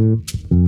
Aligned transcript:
Mm-hmm. 0.00 0.59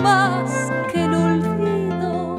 más 0.00 0.72
que 0.92 1.04
el 1.04 1.14
olvido 1.14 2.38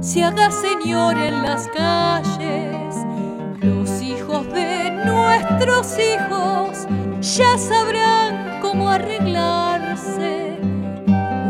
se 0.00 0.22
haga 0.24 0.50
señor 0.50 1.16
en 1.16 1.42
las 1.42 1.68
calles. 1.68 2.94
Los 3.60 4.02
hijos 4.02 4.46
de 4.52 4.90
nuestros 5.04 5.96
hijos 5.98 6.86
ya 7.20 7.58
sabrán 7.58 8.60
cómo 8.60 8.88
arreglarse. 8.88 10.58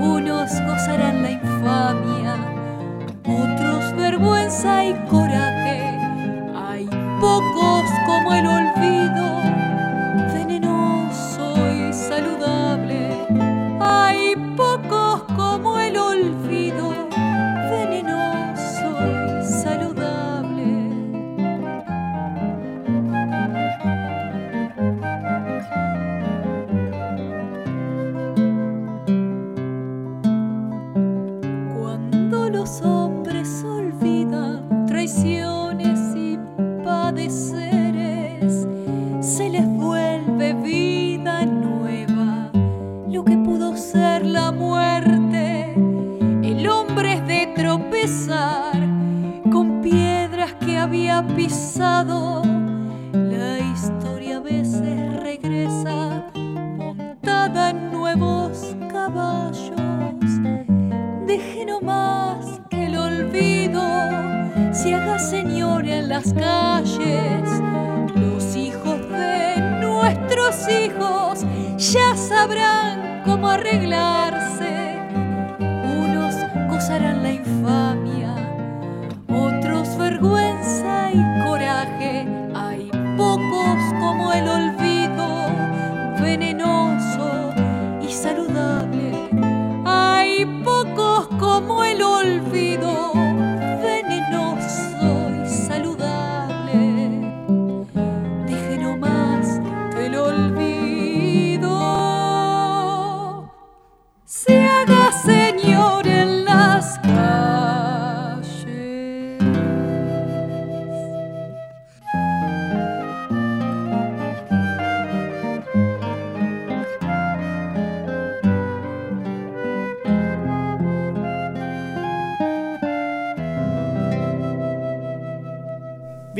Unos 0.00 0.50
gozarán 0.66 1.22
la 1.22 1.30
infamia, 1.32 2.36
otros 3.24 3.96
vergüenza 3.96 4.84
y 4.84 4.94
coraje. 5.08 5.98
Hay 6.56 6.86
pocos 7.20 7.84
como 8.06 8.32
el 8.34 8.46
olvido 8.46 8.63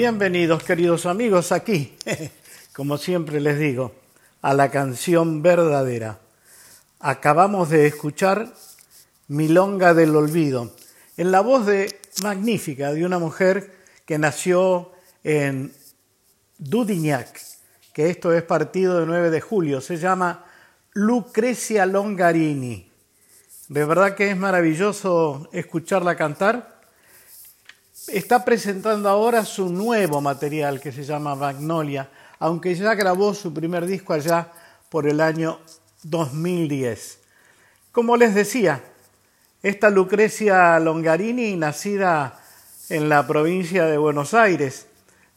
Bienvenidos 0.04 0.62
queridos 0.62 1.06
amigos 1.06 1.50
aquí, 1.50 1.96
como 2.76 2.98
siempre 2.98 3.40
les 3.40 3.58
digo, 3.58 3.94
a 4.42 4.52
la 4.52 4.70
canción 4.70 5.40
verdadera. 5.40 6.18
Acabamos 7.00 7.70
de 7.70 7.86
escuchar 7.86 8.52
Milonga 9.28 9.94
del 9.94 10.14
Olvido, 10.14 10.74
en 11.16 11.32
la 11.32 11.40
voz 11.40 11.64
de 11.64 11.98
magnífica 12.22 12.92
de 12.92 13.06
una 13.06 13.18
mujer 13.18 13.74
que 14.04 14.18
nació 14.18 14.92
en 15.22 15.72
Dudignac, 16.58 17.40
que 17.94 18.10
esto 18.10 18.34
es 18.34 18.42
partido 18.42 19.00
de 19.00 19.06
9 19.06 19.30
de 19.30 19.40
julio, 19.40 19.80
se 19.80 19.96
llama 19.96 20.44
Lucrecia 20.92 21.86
Longarini. 21.86 22.90
De 23.68 23.84
verdad 23.86 24.14
que 24.14 24.30
es 24.30 24.36
maravilloso 24.36 25.48
escucharla 25.50 26.14
cantar 26.14 26.73
está 28.08 28.44
presentando 28.44 29.08
ahora 29.08 29.44
su 29.44 29.68
nuevo 29.68 30.20
material 30.20 30.80
que 30.80 30.92
se 30.92 31.04
llama 31.04 31.34
Magnolia, 31.34 32.08
aunque 32.38 32.74
ya 32.74 32.94
grabó 32.94 33.34
su 33.34 33.52
primer 33.52 33.86
disco 33.86 34.12
allá 34.12 34.50
por 34.88 35.08
el 35.08 35.20
año 35.20 35.58
2010. 36.02 37.20
Como 37.92 38.16
les 38.16 38.34
decía, 38.34 38.82
esta 39.62 39.88
Lucrecia 39.90 40.78
Longarini, 40.78 41.56
nacida 41.56 42.40
en 42.88 43.08
la 43.08 43.26
provincia 43.26 43.86
de 43.86 43.96
Buenos 43.96 44.34
Aires, 44.34 44.86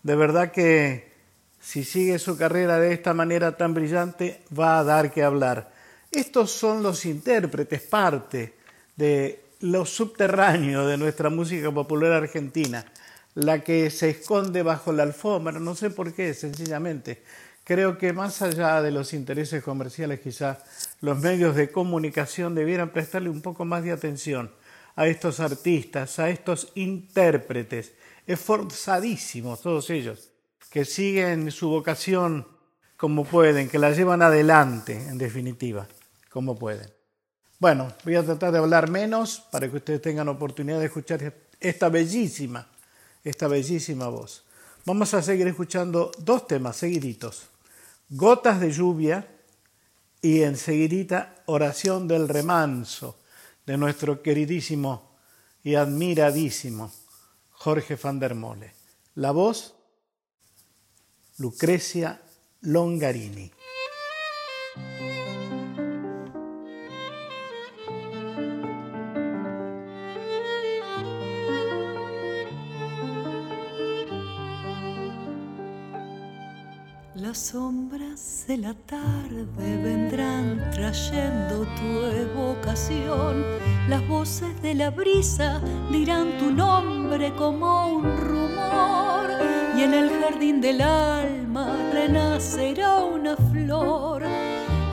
de 0.03 0.15
verdad 0.15 0.51
que 0.51 1.13
si 1.61 1.83
sigue 1.83 2.19
su 2.19 2.37
carrera 2.37 2.79
de 2.79 2.93
esta 2.93 3.13
manera 3.13 3.55
tan 3.57 3.73
brillante, 3.73 4.41
va 4.57 4.79
a 4.79 4.83
dar 4.83 5.11
que 5.11 5.23
hablar. 5.23 5.71
Estos 6.11 6.51
son 6.51 6.81
los 6.81 7.05
intérpretes, 7.05 7.81
parte 7.81 8.55
de 8.95 9.46
lo 9.61 9.85
subterráneo 9.85 10.85
de 10.85 10.97
nuestra 10.97 11.29
música 11.29 11.71
popular 11.71 12.11
argentina, 12.11 12.85
la 13.33 13.63
que 13.63 13.89
se 13.89 14.09
esconde 14.09 14.63
bajo 14.63 14.91
la 14.91 15.03
alfombra, 15.03 15.59
no 15.59 15.75
sé 15.75 15.89
por 15.89 16.13
qué, 16.13 16.33
sencillamente. 16.33 17.23
Creo 17.63 17.97
que 17.97 18.13
más 18.13 18.41
allá 18.41 18.81
de 18.81 18.91
los 18.91 19.13
intereses 19.13 19.63
comerciales, 19.63 20.21
quizás 20.21 20.59
los 21.01 21.19
medios 21.19 21.55
de 21.55 21.69
comunicación 21.71 22.55
debieran 22.55 22.91
prestarle 22.91 23.29
un 23.29 23.41
poco 23.41 23.65
más 23.65 23.83
de 23.83 23.91
atención 23.91 24.51
a 24.95 25.05
estos 25.07 25.39
artistas, 25.39 26.17
a 26.19 26.29
estos 26.29 26.71
intérpretes, 26.75 27.93
esforzadísimos 28.25 29.61
todos 29.61 29.89
ellos, 29.89 30.29
que 30.71 30.85
siguen 30.85 31.51
su 31.51 31.69
vocación 31.69 32.47
como 32.95 33.25
pueden, 33.25 33.69
que 33.69 33.77
la 33.77 33.91
llevan 33.91 34.21
adelante, 34.21 34.93
en 34.93 35.17
definitiva, 35.17 35.87
como 36.29 36.57
pueden. 36.57 36.96
Bueno, 37.59 37.91
voy 38.05 38.15
a 38.15 38.23
tratar 38.23 38.51
de 38.51 38.59
hablar 38.59 38.89
menos 38.89 39.39
para 39.51 39.69
que 39.69 39.77
ustedes 39.77 40.01
tengan 40.01 40.29
oportunidad 40.29 40.79
de 40.79 40.85
escuchar 40.85 41.33
esta 41.59 41.89
bellísima, 41.89 42.67
esta 43.23 43.47
bellísima 43.47 44.07
voz. 44.09 44.43
Vamos 44.85 45.13
a 45.15 45.23
seguir 45.23 45.47
escuchando 45.47 46.11
dos 46.19 46.47
temas 46.47 46.77
seguiditos. 46.77 47.49
Gotas 48.09 48.59
de 48.59 48.71
lluvia 48.71 49.27
y 50.21 50.43
enseguidita 50.43 51.35
oración 51.47 52.07
del 52.07 52.27
remanso 52.29 53.17
de 53.65 53.75
nuestro 53.75 54.21
queridísimo 54.21 55.17
y 55.63 55.75
admiradísimo 55.75 56.91
Jorge 57.49 57.95
van 57.95 58.19
der 58.19 58.35
Mole. 58.35 58.71
La 59.15 59.31
voz, 59.31 59.73
Lucrecia 61.39 62.21
Longarini. 62.61 63.51
Sombras 77.51 78.43
de 78.45 78.57
la 78.57 78.73
tarde 78.73 79.45
vendrán 79.81 80.69
trayendo 80.71 81.65
tu 81.77 82.05
evocación. 82.23 83.41
Las 83.87 84.05
voces 84.05 84.61
de 84.61 84.73
la 84.73 84.89
brisa 84.89 85.61
dirán 85.89 86.37
tu 86.39 86.51
nombre 86.51 87.31
como 87.35 87.87
un 87.87 88.17
rumor. 88.17 89.29
Y 89.77 89.83
en 89.83 89.93
el 89.93 90.09
jardín 90.19 90.59
del 90.59 90.81
alma 90.81 91.73
renacerá 91.93 93.05
una 93.05 93.37
flor. 93.37 94.23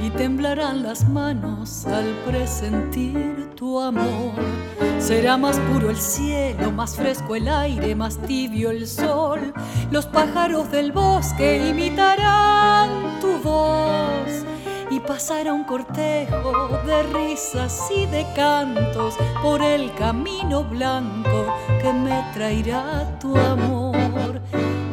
Y 0.01 0.11
temblarán 0.11 0.85
las 0.85 1.09
manos 1.09 1.87
al 1.87 2.07
presentir 2.25 3.51
tu 3.57 3.81
amor. 3.81 4.94
Será 5.05 5.37
más 5.37 5.59
puro 5.61 5.91
el 5.91 5.99
cielo, 5.99 6.73
más 6.73 6.97
fresco 6.97 7.37
el 7.37 7.47
aire, 7.47 7.95
más 7.95 8.17
tibio 8.17 8.71
el 8.71 8.89
sol. 8.89 9.53
Los 9.91 10.07
pájaros 10.07 10.71
del 10.71 10.93
bosque 10.93 11.69
imitarán 11.69 13.21
tu 13.21 13.37
voz. 13.47 14.47
Y 14.91 15.01
pasará 15.01 15.53
un 15.53 15.65
cortejo 15.65 16.81
de 16.87 17.03
risas 17.03 17.83
y 17.95 18.07
de 18.07 18.27
cantos 18.35 19.15
por 19.43 19.61
el 19.61 19.93
camino 19.93 20.65
blanco 20.65 21.55
que 21.83 21.93
me 21.93 22.25
traerá 22.33 23.19
tu 23.21 23.37
amor. 23.37 24.41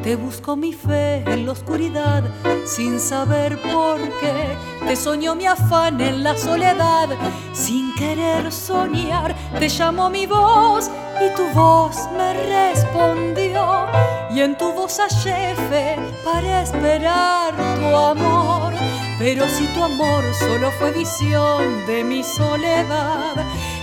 Te 0.04 0.18
busco 0.18 0.58
mi 0.58 0.74
fe 0.74 1.24
en 1.32 1.46
la 1.46 1.54
oscuridad 1.54 2.24
sin 2.66 3.00
saber 3.00 3.62
por 3.62 4.02
qué. 4.20 4.58
Te 4.86 4.96
soñó 4.96 5.36
mi 5.36 5.46
afán 5.46 6.02
en 6.02 6.24
la 6.24 6.36
soledad 6.36 7.08
sin 7.54 7.94
querer 7.96 8.52
soñar. 8.52 9.31
Te 9.60 9.70
llamó 9.70 10.10
mi 10.10 10.26
voz 10.26 10.90
y 11.20 11.36
tu 11.36 11.46
voz 11.54 11.96
me 12.18 12.34
respondió. 12.34 13.88
Y 14.32 14.42
en 14.42 14.58
tu 14.58 14.72
voz 14.72 15.00
hallé 15.00 15.56
fe 15.70 15.98
para 16.24 16.62
esperar 16.62 17.54
tu 17.80 17.96
amor. 17.96 18.74
Pero 19.20 19.48
si 19.48 19.68
tu 19.68 19.84
amor 19.84 20.24
solo 20.40 20.72
fue 20.72 20.92
visión 20.92 21.86
de 21.86 22.04
mi 22.04 22.24
soledad, 22.24 23.36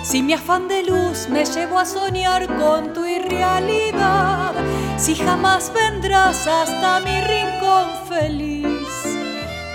si 0.03 0.20
mi 0.20 0.32
afán 0.32 0.67
de 0.67 0.82
luz 0.82 1.29
me 1.29 1.44
llevó 1.44 1.79
a 1.79 1.85
soñar 1.85 2.47
con 2.59 2.93
tu 2.93 3.05
irrealidad, 3.05 4.55
si 4.97 5.14
jamás 5.14 5.73
vendrás 5.73 6.44
hasta 6.47 6.99
mi 7.00 7.21
rincón 7.21 7.88
feliz. 8.09 8.88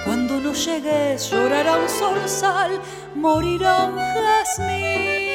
Cuando 0.06 0.42
no 0.42 0.52
llegues 0.54 1.30
llorará 1.30 1.78
un 1.78 1.88
zorzal, 1.88 2.82
morirá 3.16 3.86
un 3.86 3.98
jazmín. 3.98 5.33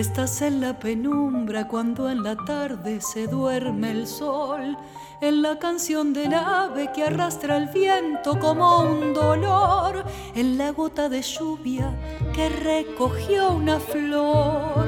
Estás 0.00 0.40
en 0.40 0.62
la 0.62 0.78
penumbra 0.78 1.68
cuando 1.68 2.08
en 2.08 2.22
la 2.22 2.34
tarde 2.34 3.02
se 3.02 3.26
duerme 3.26 3.90
el 3.90 4.06
sol, 4.06 4.78
en 5.20 5.42
la 5.42 5.58
canción 5.58 6.14
del 6.14 6.32
ave 6.32 6.90
que 6.94 7.04
arrastra 7.04 7.58
el 7.58 7.66
viento 7.66 8.38
como 8.38 8.80
un 8.80 9.12
dolor, 9.12 10.02
en 10.34 10.56
la 10.56 10.70
gota 10.70 11.10
de 11.10 11.20
lluvia 11.20 11.94
que 12.32 12.48
recogió 12.48 13.50
una 13.50 13.78
flor, 13.78 14.86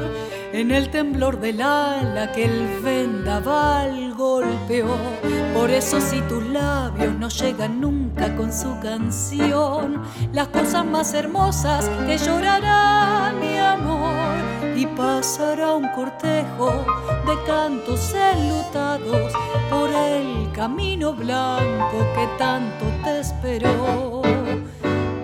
en 0.54 0.70
el 0.70 0.90
temblor 0.90 1.38
del 1.40 1.60
ala 1.60 2.32
que 2.32 2.46
el 2.46 2.80
vendaval 2.80 4.14
golpeó. 4.14 4.96
Por 5.52 5.70
eso 5.70 6.00
si 6.00 6.22
tus 6.22 6.42
labios 6.42 7.12
no 7.16 7.28
llegan 7.28 7.82
nunca 7.82 8.34
con 8.34 8.50
su 8.50 8.80
canción, 8.80 10.00
las 10.32 10.48
cosas 10.48 10.86
más 10.86 11.12
hermosas 11.12 11.86
que 12.06 12.16
llorará 12.16 13.34
mi 13.38 13.58
amor 13.58 14.21
y 14.76 14.86
pasará 14.86 15.74
un 15.74 15.88
cortejo 15.88 16.84
de 17.26 17.44
cantos 17.46 18.14
enlutados 18.14 19.32
por 19.70 19.90
el 19.90 20.50
camino 20.52 21.12
blanco 21.12 21.98
que 22.14 22.26
tanto 22.38 22.84
te 23.04 23.20
esperó. 23.20 24.22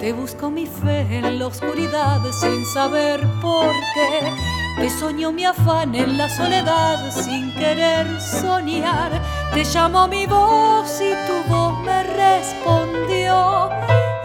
Te 0.01 0.13
busco 0.13 0.51
mi 0.51 0.67
fe 0.67 1.07
en 1.11 1.39
la 1.39 1.47
oscuridad 1.47 2.21
sin 2.33 2.65
saber 2.67 3.21
por 3.41 3.73
qué. 3.95 4.33
Te 4.79 4.91
soñó 4.91 5.33
mi 5.33 5.45
afán 5.45 5.95
en 5.95 6.17
la 6.17 6.29
soledad 6.29 7.11
sin 7.11 7.53
querer 7.55 8.21
soñar. 8.21 9.11
Te 9.53 9.65
llamó 9.65 10.07
mi 10.07 10.27
voz 10.27 11.01
y 11.01 11.11
tu 11.27 11.53
voz 11.53 11.79
me 11.85 12.03
respondió. 12.05 13.71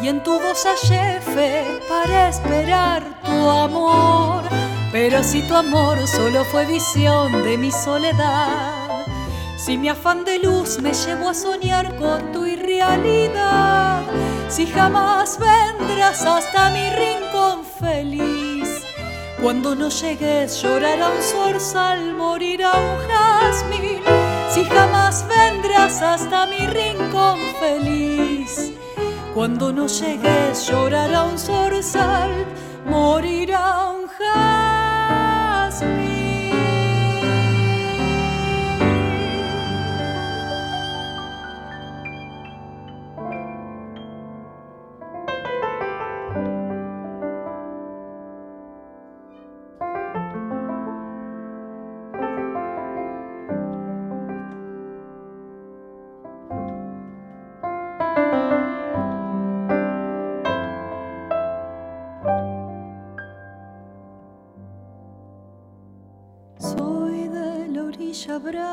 Y 0.01 0.09
en 0.09 0.21
tu 0.21 0.39
voz 0.39 0.63
hallé 0.65 1.21
fe 1.21 1.79
para 1.89 2.29
esperar 2.29 3.03
tu 3.23 3.49
amor. 3.49 4.43
Pero 4.93 5.23
si 5.23 5.41
tu 5.41 5.55
amor 5.55 6.07
solo 6.07 6.45
fue 6.45 6.67
visión 6.67 7.41
de 7.41 7.57
mi 7.57 7.71
soledad, 7.71 9.07
si 9.57 9.75
mi 9.75 9.89
afán 9.89 10.23
de 10.23 10.37
luz 10.37 10.79
me 10.79 10.93
llevó 10.93 11.29
a 11.29 11.33
soñar 11.33 11.95
con 11.97 12.31
tu 12.31 12.45
irrealidad, 12.45 14.03
si 14.49 14.67
jamás 14.67 15.39
vendrás 15.39 16.23
hasta 16.23 16.69
mi 16.69 16.91
rincón 16.91 17.65
feliz, 17.79 18.83
cuando 19.41 19.73
no 19.73 19.89
llegues 19.89 20.61
llorará 20.61 21.09
un 21.09 21.23
zorzal, 21.23 22.13
morirá 22.13 22.73
un 22.73 22.99
jazmín, 23.07 24.03
si 24.53 24.63
jamás 24.63 25.25
vendrás 25.27 26.03
hasta 26.03 26.45
mi 26.45 26.67
rincón 26.67 27.39
feliz, 27.59 28.71
cuando 29.33 29.73
no 29.73 29.87
llegues 29.87 30.67
llorará 30.67 31.23
un 31.23 31.39
zorzal, 31.39 32.45
morirá 32.85 33.89
un 33.89 34.07
jazmín. 34.07 34.82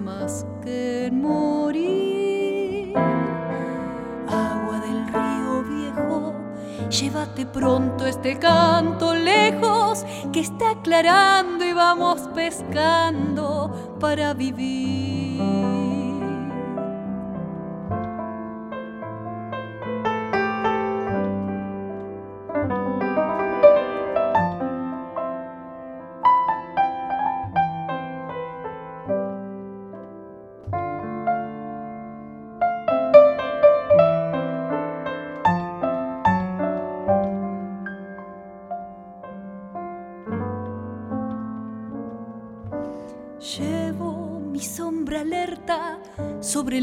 más 0.00 0.46
que 0.64 1.10
morir. 1.12 2.96
Agua 2.96 4.80
del 4.80 5.06
río 5.06 5.62
viejo, 5.64 6.34
llévate 6.88 7.46
pronto 7.46 8.06
este 8.06 8.38
canto 8.38 9.14
lejos, 9.14 10.04
que 10.32 10.40
está 10.40 10.70
aclarando 10.70 11.64
y 11.64 11.72
vamos 11.72 12.22
pescando 12.34 13.96
para 14.00 14.32
vivir. 14.34 14.81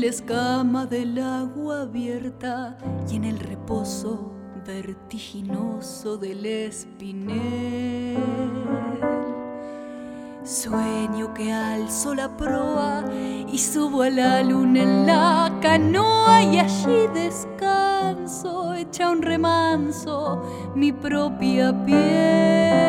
Escama 0.09 0.87
del 0.87 1.19
agua 1.19 1.81
abierta 1.81 2.75
y 3.07 3.15
en 3.15 3.25
el 3.25 3.39
reposo 3.39 4.31
vertiginoso 4.65 6.17
del 6.17 6.45
espinel. 6.47 8.17
Sueño 10.43 11.31
que 11.35 11.53
alzo 11.53 12.15
la 12.15 12.35
proa 12.35 13.05
y 13.13 13.57
subo 13.59 14.01
a 14.01 14.09
la 14.09 14.41
luna 14.41 14.81
en 14.81 15.05
la 15.05 15.51
canoa 15.61 16.41
y 16.41 16.57
allí 16.57 17.07
descanso, 17.13 18.73
echa 18.73 19.11
un 19.11 19.21
remanso 19.21 20.41
mi 20.73 20.91
propia 20.91 21.71
piel. 21.85 22.88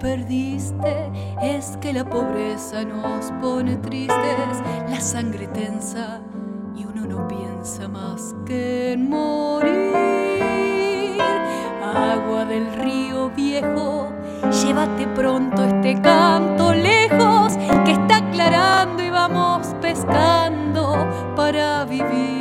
Perdiste, 0.00 1.12
es 1.42 1.76
que 1.80 1.92
la 1.92 2.04
pobreza 2.04 2.84
nos 2.84 3.30
pone 3.40 3.76
tristes, 3.76 4.62
la 4.88 5.00
sangre 5.00 5.46
tensa 5.48 6.20
y 6.74 6.84
uno 6.84 7.06
no 7.06 7.28
piensa 7.28 7.86
más 7.86 8.34
que 8.46 8.92
en 8.92 9.08
morir. 9.10 9.94
Agua 11.82 12.44
del 12.46 12.72
río 12.74 13.30
viejo, 13.30 14.08
llévate 14.64 15.06
pronto 15.08 15.64
este 15.64 16.00
canto 16.00 16.72
lejos, 16.72 17.56
que 17.84 17.92
está 17.92 18.16
aclarando 18.16 19.02
y 19.02 19.10
vamos 19.10 19.74
pescando 19.80 20.96
para 21.36 21.84
vivir. 21.84 22.39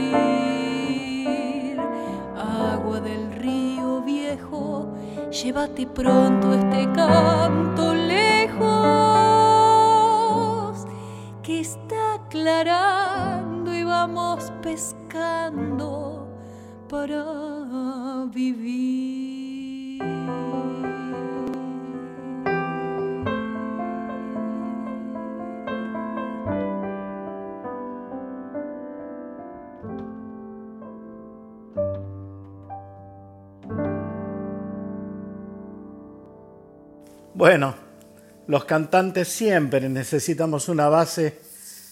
Llévate 5.43 5.85
pronto 5.85 6.53
este 6.53 6.91
canto 6.91 7.93
lejos 7.93 8.59
que 11.41 11.61
está 11.61 12.15
aclarando 12.15 13.73
y 13.73 13.83
vamos 13.83 14.51
pescando 14.61 16.27
para 16.89 18.25
vivir. 18.33 19.08
Bueno, 37.35 37.75
los 38.47 38.65
cantantes 38.65 39.27
siempre 39.27 39.87
necesitamos 39.87 40.67
una 40.67 40.89
base, 40.89 41.39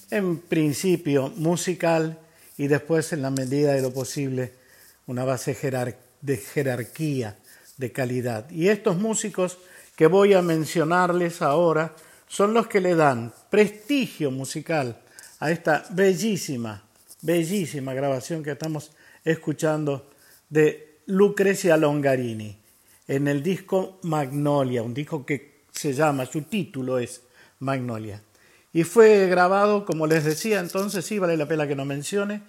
en 0.10 0.40
principio 0.40 1.32
musical 1.36 2.18
y 2.58 2.68
después, 2.68 3.14
en 3.14 3.22
la 3.22 3.30
medida 3.30 3.74
de 3.74 3.84
lo 3.84 3.94
posible, 3.94 4.54
una 5.06 5.26
base 5.26 5.56
de 6.22 6.38
jerarquía, 6.38 7.38
de 7.78 7.92
calidad. 7.92 8.50
Y 8.50 8.70
estos 8.70 8.98
músicos 8.98 9.60
que 9.96 10.08
voy 10.08 10.34
a 10.34 10.42
mencionarles 10.42 11.44
ahora 11.44 11.94
son 12.28 12.54
los 12.56 12.68
que 12.68 12.82
le 12.82 12.96
dan 12.96 13.32
prestigio 13.52 14.32
musical 14.32 15.00
a 15.40 15.52
esta 15.52 15.86
bellísima, 15.92 16.84
bellísima 17.22 17.94
grabación 17.94 18.44
que 18.44 18.52
estamos 18.52 18.92
escuchando 19.24 20.10
de 20.50 21.02
Lucrecia 21.06 21.78
Longarini 21.78 22.67
en 23.08 23.28
el 23.28 23.42
disco 23.42 24.00
Magnolia, 24.04 24.84
un 24.84 24.94
disco 24.94 25.26
que 25.26 25.66
se 25.72 25.94
llama, 25.94 26.26
su 26.26 26.44
título 26.44 27.00
es 27.00 27.24
Magnolia. 27.60 28.22
y 28.74 28.84
fue 28.84 29.28
grabado, 29.28 29.86
como 29.86 30.06
les 30.06 30.24
decía 30.24 30.60
entonces, 30.60 31.06
sí 31.06 31.18
vale 31.18 31.38
la 31.38 31.48
pena 31.48 31.68
que 31.68 31.76
no 31.76 31.86
mencione, 31.86 32.44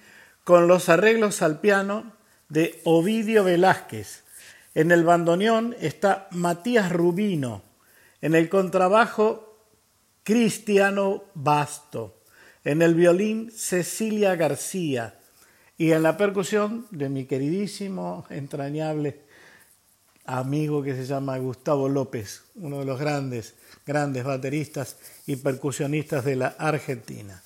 con 0.45 0.67
los 0.67 0.89
arreglos 0.89 1.43
al 1.43 1.61
piano 1.61 2.13
de 2.49 2.81
Ovidio 2.85 3.45
Velázquez. 3.45 4.25
En 4.75 4.91
el 4.91 5.05
bandoneón 5.05 5.75
está 5.81 6.29
Matías 6.33 6.93
Rubino, 6.93 7.63
en 8.21 8.35
el 8.35 8.49
contrabajo 8.49 9.67
Cristiano 10.25 11.25
Basto, 11.35 12.21
en 12.65 12.83
el 12.83 12.95
violín 12.95 13.51
Cecilia 13.51 14.35
García 14.37 15.19
y 15.79 15.93
en 15.93 16.03
la 16.03 16.17
percusión 16.17 16.87
de 16.91 17.09
mi 17.09 17.25
queridísimo, 17.25 18.27
entrañable 18.29 19.28
amigo 20.29 20.83
que 20.83 20.95
se 20.95 21.07
llama 21.07 21.39
Gustavo 21.39 21.89
López, 21.89 22.43
uno 22.57 22.81
de 22.81 22.85
los 22.85 23.01
grandes, 23.01 23.55
grandes 23.87 24.25
bateristas 24.25 24.99
y 25.27 25.37
percusionistas 25.37 26.25
de 26.25 26.37
la 26.37 26.49
Argentina. 26.49 27.43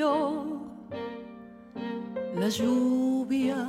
Escucho 0.00 0.60
la 2.34 2.48
lluvia 2.48 3.68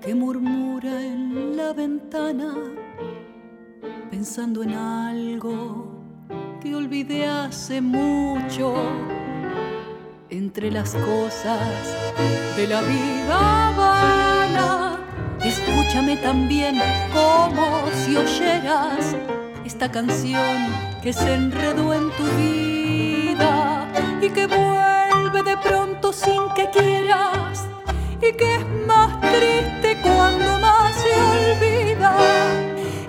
que 0.00 0.14
murmura 0.14 1.00
en 1.00 1.56
la 1.56 1.72
ventana 1.72 2.54
pensando 4.10 4.62
en 4.62 4.72
algo 4.72 6.02
que 6.60 6.74
olvidé 6.74 7.26
hace 7.26 7.80
mucho 7.80 8.74
entre 10.28 10.70
las 10.70 10.94
cosas 10.94 11.60
de 12.56 12.66
la 12.66 12.80
vida 12.80 13.74
vana. 13.76 14.98
Escúchame 15.44 16.16
también 16.16 16.80
como 17.12 17.66
si 17.92 18.16
oyeras 18.16 19.14
esta 19.64 19.88
canción 19.90 20.56
que 21.02 21.12
se 21.12 21.32
enredó 21.34 21.94
en 21.94 22.10
tu 22.10 22.24
vida 22.36 23.86
y 24.20 24.30
que 24.30 24.46
vuelve 24.46 24.97
pronto 25.62 26.12
sin 26.12 26.48
que 26.54 26.68
quieras 26.70 27.66
y 28.20 28.32
que 28.32 28.56
es 28.56 28.66
más 28.86 29.20
triste 29.20 29.98
cuando 30.02 30.58
más 30.58 30.94
se 30.94 31.12
olvida 31.12 32.16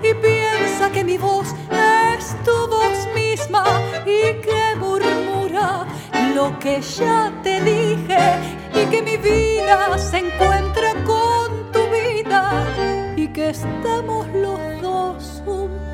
y 0.02 0.14
piensa 0.14 0.90
que 0.90 1.04
mi 1.04 1.18
voz 1.18 1.48
es 1.70 2.34
tu 2.44 2.56
voz 2.68 3.08
misma 3.14 3.64
y 4.06 4.40
que 4.40 4.74
murmura 4.76 5.86
lo 6.34 6.58
que 6.58 6.80
ya 6.80 7.32
te 7.42 7.60
dije 7.60 8.18
y 8.74 8.86
que 8.86 9.02
mi 9.02 9.16
vida 9.16 9.98
se 9.98 10.18
encuentra 10.18 10.94
con 11.04 11.72
tu 11.72 11.80
vida 11.90 12.64
y 13.16 13.28
que 13.28 13.50
estamos 13.50 14.26
los 14.28 14.80
dos 14.80 15.42
un 15.46 15.89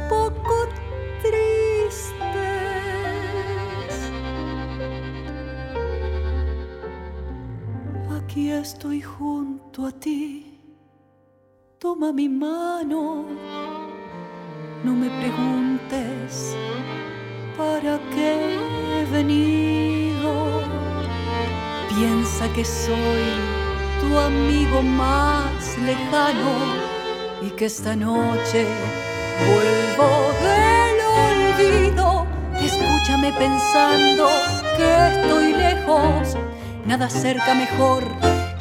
Aquí 8.37 8.51
estoy 8.51 9.01
junto 9.01 9.87
a 9.87 9.91
ti, 9.93 10.61
toma 11.79 12.13
mi 12.13 12.29
mano, 12.29 13.25
no 14.85 14.93
me 14.93 15.09
preguntes 15.09 16.55
para 17.57 17.99
qué 18.13 18.37
he 18.93 19.05
venido, 19.11 20.61
piensa 21.89 22.47
que 22.53 22.63
soy 22.63 23.25
tu 24.03 24.19
amigo 24.19 24.83
más 24.83 25.79
lejano 25.79 26.53
y 27.41 27.49
que 27.57 27.65
esta 27.65 27.97
noche 27.97 28.67
vuelvo 29.49 30.09
del 30.45 30.99
olvido. 31.25 32.27
Escúchame 32.61 33.33
pensando 33.33 34.29
que 34.77 34.89
estoy 35.09 35.55
lejos, 35.55 36.37
nada 36.87 37.11
cerca 37.11 37.55
mejor 37.55 38.05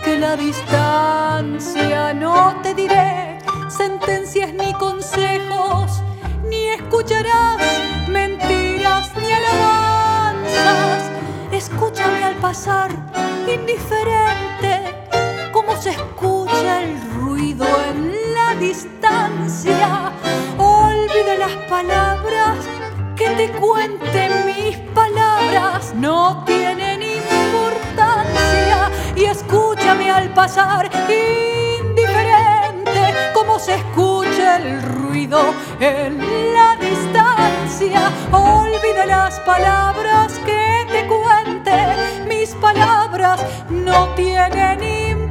que 0.04 0.18
la 0.18 0.36
distancia. 0.36 2.14
No 2.14 2.56
te 2.64 2.74
diré 2.74 3.38
sentencias 3.70 4.52
ni 4.54 4.74
consejos, 4.74 6.02
ni 6.50 6.70
escucharás 6.70 7.62
mentiras 8.10 9.12
ni 9.22 9.32
alabanzas. 9.32 11.12
Escúchame 11.52 12.24
al 12.24 12.36
pasar 12.36 12.92
indiferente, 13.48 14.96
como 15.52 15.76
se 15.78 15.92
escucha 15.92 16.84
el 16.84 17.00
ruido 17.14 17.66
en 17.90 18.12
la 18.34 18.56
distancia 18.56 20.12
olvide 20.58 21.38
las 21.38 21.56
palabras, 21.70 22.58
que 23.16 23.30
te 23.30 23.52
cuente 23.52 24.30
mis 24.46 24.78
palabras, 24.94 25.94
no 25.96 26.44
importancia 26.46 26.85
y 29.16 29.26
escúchame 29.26 30.12
al 30.12 30.30
pasar 30.34 30.90
indiferente 31.10 32.16
como 33.34 33.58
se 33.60 33.76
escucha 33.76 34.58
el 34.58 34.82
ruido 34.82 35.54
en 35.80 36.18
la 36.54 36.76
distancia. 36.76 38.12
Olvide 38.32 39.06
las 39.06 39.40
palabras 39.42 40.34
que 40.46 40.86
te 40.92 41.08
cuente, 41.08 42.26
mis 42.28 42.54
palabras 42.56 43.46
no 43.70 44.10
tienen 44.16 44.84
importancia. 44.84 45.25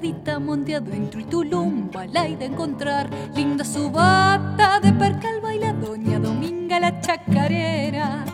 La 0.00 0.06
rudita 0.06 0.38
monte 0.38 0.74
adentro 0.74 1.20
y 1.20 1.24
Tulum, 1.24 1.90
de 1.90 2.44
encontrar, 2.46 3.10
linda 3.34 3.64
su 3.64 3.90
bata 3.90 4.80
de 4.80 4.94
percal 4.94 5.40
baila 5.42 5.74
doña 5.74 6.18
Dominga 6.18 6.80
la 6.80 7.00
chacarera. 7.00 8.24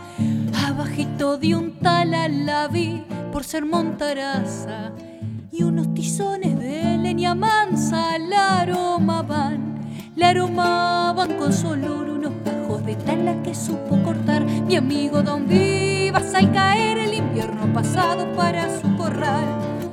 Abajito 0.65 1.37
de 1.37 1.55
un 1.55 1.79
tal 1.79 2.11
la 2.45 2.69
vi 2.69 3.03
por 3.33 3.43
ser 3.43 3.65
montaraza 3.65 4.93
y 5.51 5.63
unos 5.63 5.93
tizones 5.93 6.57
de 6.57 6.97
leña 6.99 7.35
mansa 7.35 8.17
la 8.17 8.61
aromaban, 8.61 9.81
la 10.15 10.29
aromaban 10.29 11.33
con 11.33 11.51
su 11.51 11.67
olor 11.67 12.09
unos 12.09 12.31
de 12.85 12.95
tala 12.95 13.43
que 13.43 13.53
supo 13.53 14.01
cortar 14.03 14.45
mi 14.45 14.77
amigo 14.77 15.21
Don 15.21 15.45
Vivas 15.47 16.33
al 16.33 16.53
caer 16.53 16.97
el 16.97 17.13
invierno 17.15 17.73
pasado 17.73 18.25
para 18.35 18.69
su 18.79 18.95
corral. 18.95 19.86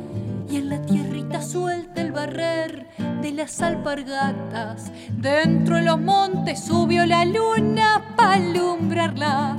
Y 0.55 0.59
en 0.59 0.69
la 0.69 0.81
tierrita 0.83 1.43
suelta 1.43 2.01
el 2.01 2.13
barrer 2.13 2.87
de 3.21 3.33
las 3.33 3.61
alpargatas. 3.61 4.93
Dentro 5.17 5.75
de 5.75 5.83
los 5.83 5.99
montes 5.99 6.61
subió 6.61 7.05
la 7.07 7.25
luna 7.25 8.01
para 8.15 8.35
alumbrarla. 8.35 9.57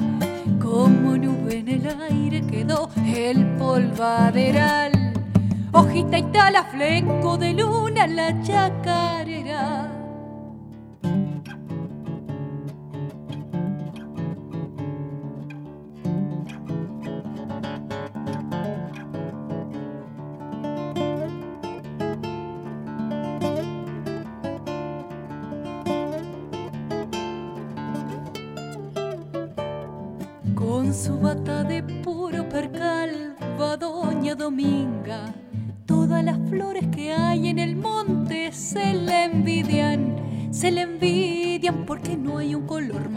Como 0.57 1.17
nube 1.17 1.57
en 1.57 1.67
el 1.67 2.01
aire 2.01 2.47
quedó 2.47 2.89
el 3.13 3.45
polvaderal. 3.57 5.11
Hojita 5.73 6.17
y 6.17 6.23
tala, 6.31 6.63
fleco 6.63 7.37
de 7.37 7.55
luna, 7.55 8.07
la 8.07 8.41
chacarera 8.41 10.04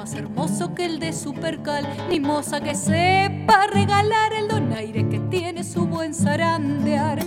más 0.08 0.14
hermoso 0.14 0.74
que 0.74 0.86
el 0.86 0.98
de 1.00 1.12
su 1.12 1.34
percal, 1.34 1.86
ni 2.08 2.18
moza 2.18 2.60
que 2.60 2.74
sepa 2.74 3.66
regalar 3.66 4.32
el 4.32 4.48
donaire 4.48 5.06
que 5.08 5.18
tiene 5.18 5.64
su 5.64 5.86
buen 5.86 6.14
zarandear. 6.14 7.18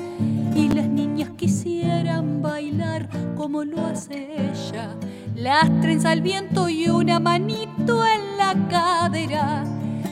Y 0.55 0.69
las 0.69 0.87
niñas 0.87 1.29
quisieran 1.37 2.41
bailar 2.41 3.07
como 3.35 3.63
lo 3.63 3.85
hace 3.85 4.27
ella, 4.35 4.95
las 5.35 5.65
trenzas 5.81 6.13
al 6.13 6.21
viento 6.21 6.69
y 6.69 6.87
una 6.87 7.19
manito 7.19 8.03
en 8.05 8.37
la 8.37 8.55
cadera. 8.69 9.63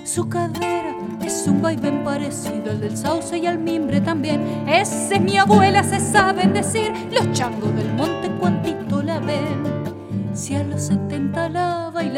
Su 0.05 0.29
cadera 0.29 0.95
es 1.25 1.45
un 1.47 1.62
vaivén 1.62 2.03
parecido 2.03 2.71
al 2.71 2.79
del 2.79 2.95
sauce 2.95 3.38
y 3.38 3.47
al 3.47 3.58
mimbre 3.58 3.99
también. 4.01 4.41
Ese 4.67 5.15
es 5.15 5.21
mi 5.21 5.38
abuela, 5.38 5.84
se 5.84 5.99
saben 5.99 6.53
decir 6.53 6.91
los 7.12 7.32
changos 7.32 7.75
del 7.75 7.93
monte 7.93 8.18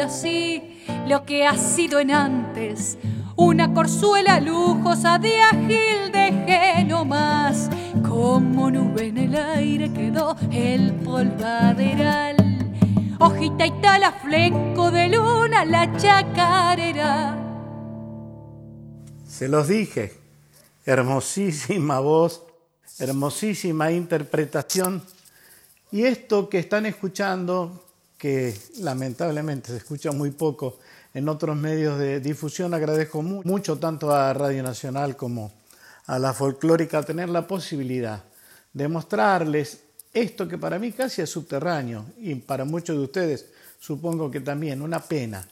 así, 0.02 0.82
lo 1.06 1.24
que 1.24 1.46
ha 1.46 1.56
sido 1.56 2.00
en 2.00 2.10
antes, 2.10 2.98
una 3.36 3.72
corzuela 3.72 4.40
lujosa 4.40 5.18
de 5.18 5.40
ágil 5.40 6.12
de 6.12 6.84
no 6.86 7.04
más. 7.04 7.70
Como 8.08 8.70
nube 8.70 9.06
en 9.06 9.18
el 9.18 9.34
aire 9.34 9.92
quedó 9.92 10.36
el 10.50 10.92
polvaderal. 10.96 12.36
Hojita 13.18 13.66
y 13.66 13.70
tala, 13.80 14.12
fleco 14.12 14.90
de 14.90 15.08
luna, 15.08 15.64
la 15.64 15.96
chacarera. 15.96 17.38
Se 19.26 19.48
los 19.48 19.68
dije, 19.68 20.12
hermosísima 20.84 22.00
voz, 22.00 22.42
hermosísima 22.98 23.92
interpretación. 23.92 25.02
Y 25.90 26.04
esto 26.04 26.48
que 26.48 26.58
están 26.58 26.86
escuchando 26.86 27.84
que 28.22 28.56
lamentablemente 28.78 29.72
se 29.72 29.78
escucha 29.78 30.12
muy 30.12 30.30
poco 30.30 30.78
en 31.12 31.28
otros 31.28 31.56
medios 31.56 31.98
de 31.98 32.20
difusión. 32.20 32.72
Agradezco 32.72 33.20
mucho 33.20 33.80
tanto 33.80 34.14
a 34.14 34.32
Radio 34.32 34.62
Nacional 34.62 35.16
como 35.16 35.50
a 36.06 36.20
la 36.20 36.32
folclórica 36.32 37.02
tener 37.02 37.28
la 37.28 37.48
posibilidad 37.48 38.22
de 38.72 38.86
mostrarles 38.86 39.80
esto 40.14 40.46
que 40.46 40.56
para 40.56 40.78
mí 40.78 40.92
casi 40.92 41.20
es 41.20 41.30
subterráneo 41.30 42.04
y 42.16 42.36
para 42.36 42.64
muchos 42.64 42.96
de 42.96 43.02
ustedes 43.02 43.46
supongo 43.80 44.30
que 44.30 44.38
también 44.38 44.82
una 44.82 45.00
pena, 45.00 45.44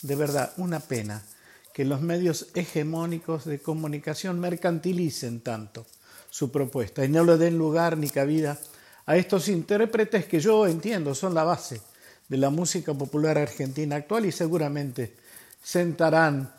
de 0.00 0.16
verdad, 0.16 0.54
una 0.56 0.80
pena 0.80 1.20
que 1.74 1.84
los 1.84 2.00
medios 2.00 2.46
hegemónicos 2.54 3.44
de 3.44 3.60
comunicación 3.60 4.40
mercantilicen 4.40 5.40
tanto 5.40 5.84
su 6.30 6.50
propuesta 6.50 7.04
y 7.04 7.10
no 7.10 7.22
le 7.22 7.36
den 7.36 7.58
lugar 7.58 7.98
ni 7.98 8.08
cabida 8.08 8.58
a 9.04 9.14
estos 9.18 9.48
intérpretes 9.48 10.24
que 10.24 10.40
yo 10.40 10.66
entiendo 10.66 11.14
son 11.14 11.34
la 11.34 11.44
base 11.44 11.82
de 12.28 12.36
la 12.36 12.50
música 12.50 12.94
popular 12.94 13.38
argentina 13.38 13.96
actual 13.96 14.26
y 14.26 14.32
seguramente 14.32 15.14
sentarán 15.62 16.52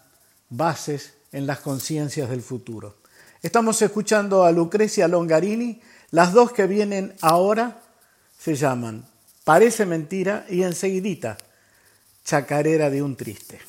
bases 0.49 1.13
en 1.31 1.47
las 1.47 1.59
conciencias 1.59 2.29
del 2.29 2.41
futuro. 2.41 2.95
Estamos 3.41 3.81
escuchando 3.81 4.43
a 4.43 4.51
Lucrecia 4.51 5.07
Longarini, 5.07 5.81
las 6.11 6.33
dos 6.33 6.51
que 6.51 6.67
vienen 6.67 7.13
ahora 7.21 7.81
se 8.39 8.55
llaman 8.55 9.05
Parece 9.43 9.85
mentira 9.85 10.45
y 10.49 10.63
enseguidita 10.63 11.37
Chacarera 12.23 12.89
de 12.89 13.03
un 13.03 13.15
triste. 13.15 13.59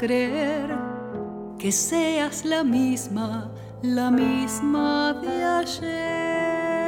Creer 0.00 0.70
que 1.58 1.70
seas 1.70 2.46
la 2.46 2.64
misma, 2.64 3.52
la 3.82 4.10
misma 4.10 5.12
de 5.12 5.44
ayer. 5.60 6.80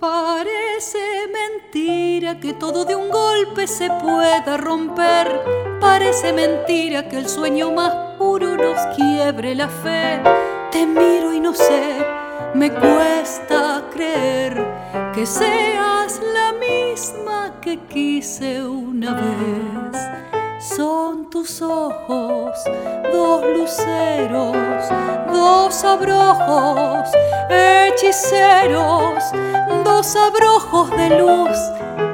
Parece 0.00 1.04
mentira 1.40 2.40
que 2.40 2.54
todo 2.54 2.86
de 2.86 2.96
un 2.96 3.10
golpe 3.10 3.66
se 3.66 3.90
pueda 3.90 4.56
romper. 4.56 5.38
Parece 5.82 6.32
mentira 6.32 7.10
que 7.10 7.18
el 7.18 7.28
sueño 7.28 7.70
más 7.70 8.16
puro 8.16 8.56
nos 8.56 8.78
quiebre 8.96 9.54
la 9.54 9.68
fe. 9.68 10.22
Te 10.72 10.86
miro 10.86 11.34
y 11.34 11.40
no 11.40 11.52
sé, 11.52 11.98
me 12.54 12.70
cuesta 12.70 13.84
creer 13.92 14.64
que 15.14 15.26
seas 15.26 16.22
la 16.32 16.54
misma 16.54 17.60
que 17.60 17.80
quise 17.80 18.64
una 18.64 19.12
vez. 19.12 20.33
Son 20.66 21.28
tus 21.28 21.60
ojos, 21.60 22.58
dos 23.12 23.44
luceros, 23.44 24.56
dos 25.30 25.84
abrojos, 25.84 27.10
hechiceros 27.50 29.22
dos 29.84 30.16
abrojos 30.16 30.90
de 30.92 31.20
luz 31.20 31.58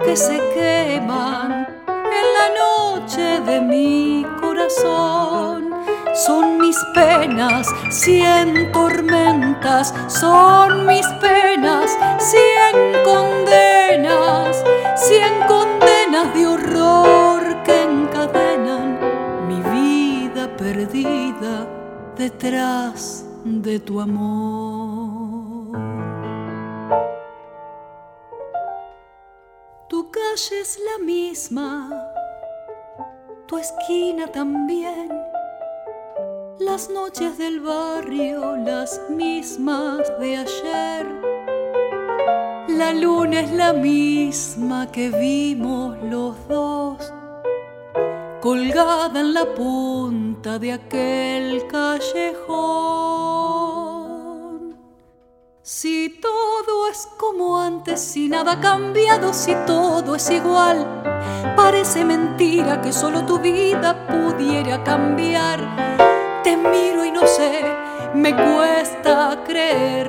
que 0.04 0.16
se 0.16 0.40
queman 0.52 1.68
en 1.86 2.26
la 2.38 2.48
noche 2.58 3.40
de 3.40 3.60
mi 3.60 4.26
corazón. 4.40 5.70
Son 6.12 6.58
mis 6.58 6.76
penas, 6.92 7.68
cien 7.90 8.72
tormentas, 8.72 9.94
son 10.08 10.86
mis 10.86 11.06
penas, 11.20 11.96
cien 12.18 12.92
condenas, 13.04 14.64
cien 14.96 15.34
condenas 15.46 16.34
de 16.34 16.46
horror 16.48 16.79
detrás 22.20 23.24
de 23.44 23.80
tu 23.80 23.98
amor. 23.98 25.40
calle 30.10 30.60
es 30.60 30.78
la 30.78 31.04
misma, 31.04 31.90
tu 33.46 33.56
esquina 33.56 34.26
también. 34.26 35.08
Las 36.58 36.90
noches 36.90 37.38
del 37.38 37.60
barrio 37.60 38.56
las 38.56 39.00
mismas 39.08 39.98
de 40.20 40.36
ayer. 40.36 41.06
La 42.68 42.92
luna 42.92 43.40
es 43.40 43.52
la 43.52 43.72
misma 43.72 44.92
que 44.92 45.08
vimos 45.08 45.96
los 46.02 46.36
dos, 46.48 47.12
colgada 48.40 49.20
en 49.20 49.34
la 49.34 49.44
punta 49.54 50.58
de 50.58 50.72
aquel 50.72 51.66
callejón. 51.66 53.20
Si 55.62 56.18
todo 56.20 56.88
es 56.90 57.06
como 57.18 57.60
antes, 57.60 58.00
si 58.00 58.28
nada 58.28 58.52
ha 58.52 58.60
cambiado, 58.60 59.34
si 59.34 59.54
todo 59.66 60.16
es 60.16 60.30
igual, 60.30 60.86
parece 61.54 62.04
mentira 62.04 62.80
que 62.80 62.92
solo 62.92 63.26
tu 63.26 63.38
vida 63.38 64.06
pudiera 64.06 64.82
cambiar. 64.82 65.60
Te 66.42 66.56
miro 66.56 67.04
y 67.04 67.12
no 67.12 67.26
sé, 67.26 67.62
me 68.14 68.34
cuesta 68.34 69.38
creer 69.44 70.08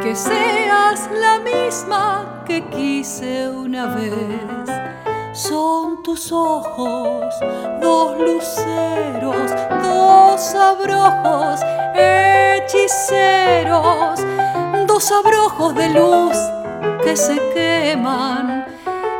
que 0.00 0.14
seas 0.14 1.10
la 1.20 1.40
misma 1.40 2.44
que 2.46 2.64
quise 2.68 3.48
una 3.50 3.86
vez. 3.86 5.03
Son 5.34 6.02
tus 6.02 6.32
ojos, 6.32 7.34
dos 7.80 8.18
luceros, 8.18 9.50
dos 9.82 10.54
abrojos, 10.54 11.60
hechiceros 11.94 13.44
dos 14.94 15.10
abrojos 15.10 15.74
de 15.74 15.88
luz 15.88 16.36
que 17.02 17.16
se 17.16 17.34
queman 17.52 18.64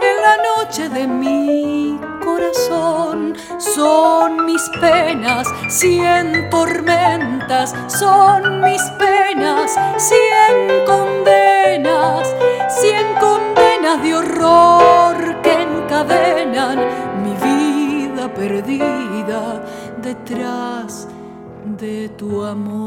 en 0.00 0.22
la 0.22 0.36
noche 0.36 0.88
de 0.88 1.04
mi 1.08 1.98
corazón. 2.24 3.34
son 3.58 4.46
mis 4.46 4.62
penas, 4.80 5.48
cien 5.68 6.48
tormentas, 6.48 7.74
son 7.88 8.60
mis 8.60 8.82
penas, 9.00 9.76
cien 9.96 10.84
condenas, 10.86 11.73
amor. 22.44 22.83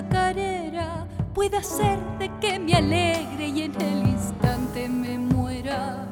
Chacarera, 0.00 1.06
puede 1.34 1.58
hacer 1.58 1.98
de 2.18 2.30
que 2.40 2.58
me 2.58 2.74
alegre 2.74 3.48
y 3.48 3.62
en 3.62 3.80
el 3.80 4.08
instante 4.08 4.88
me 4.88 5.18
muera. 5.18 6.06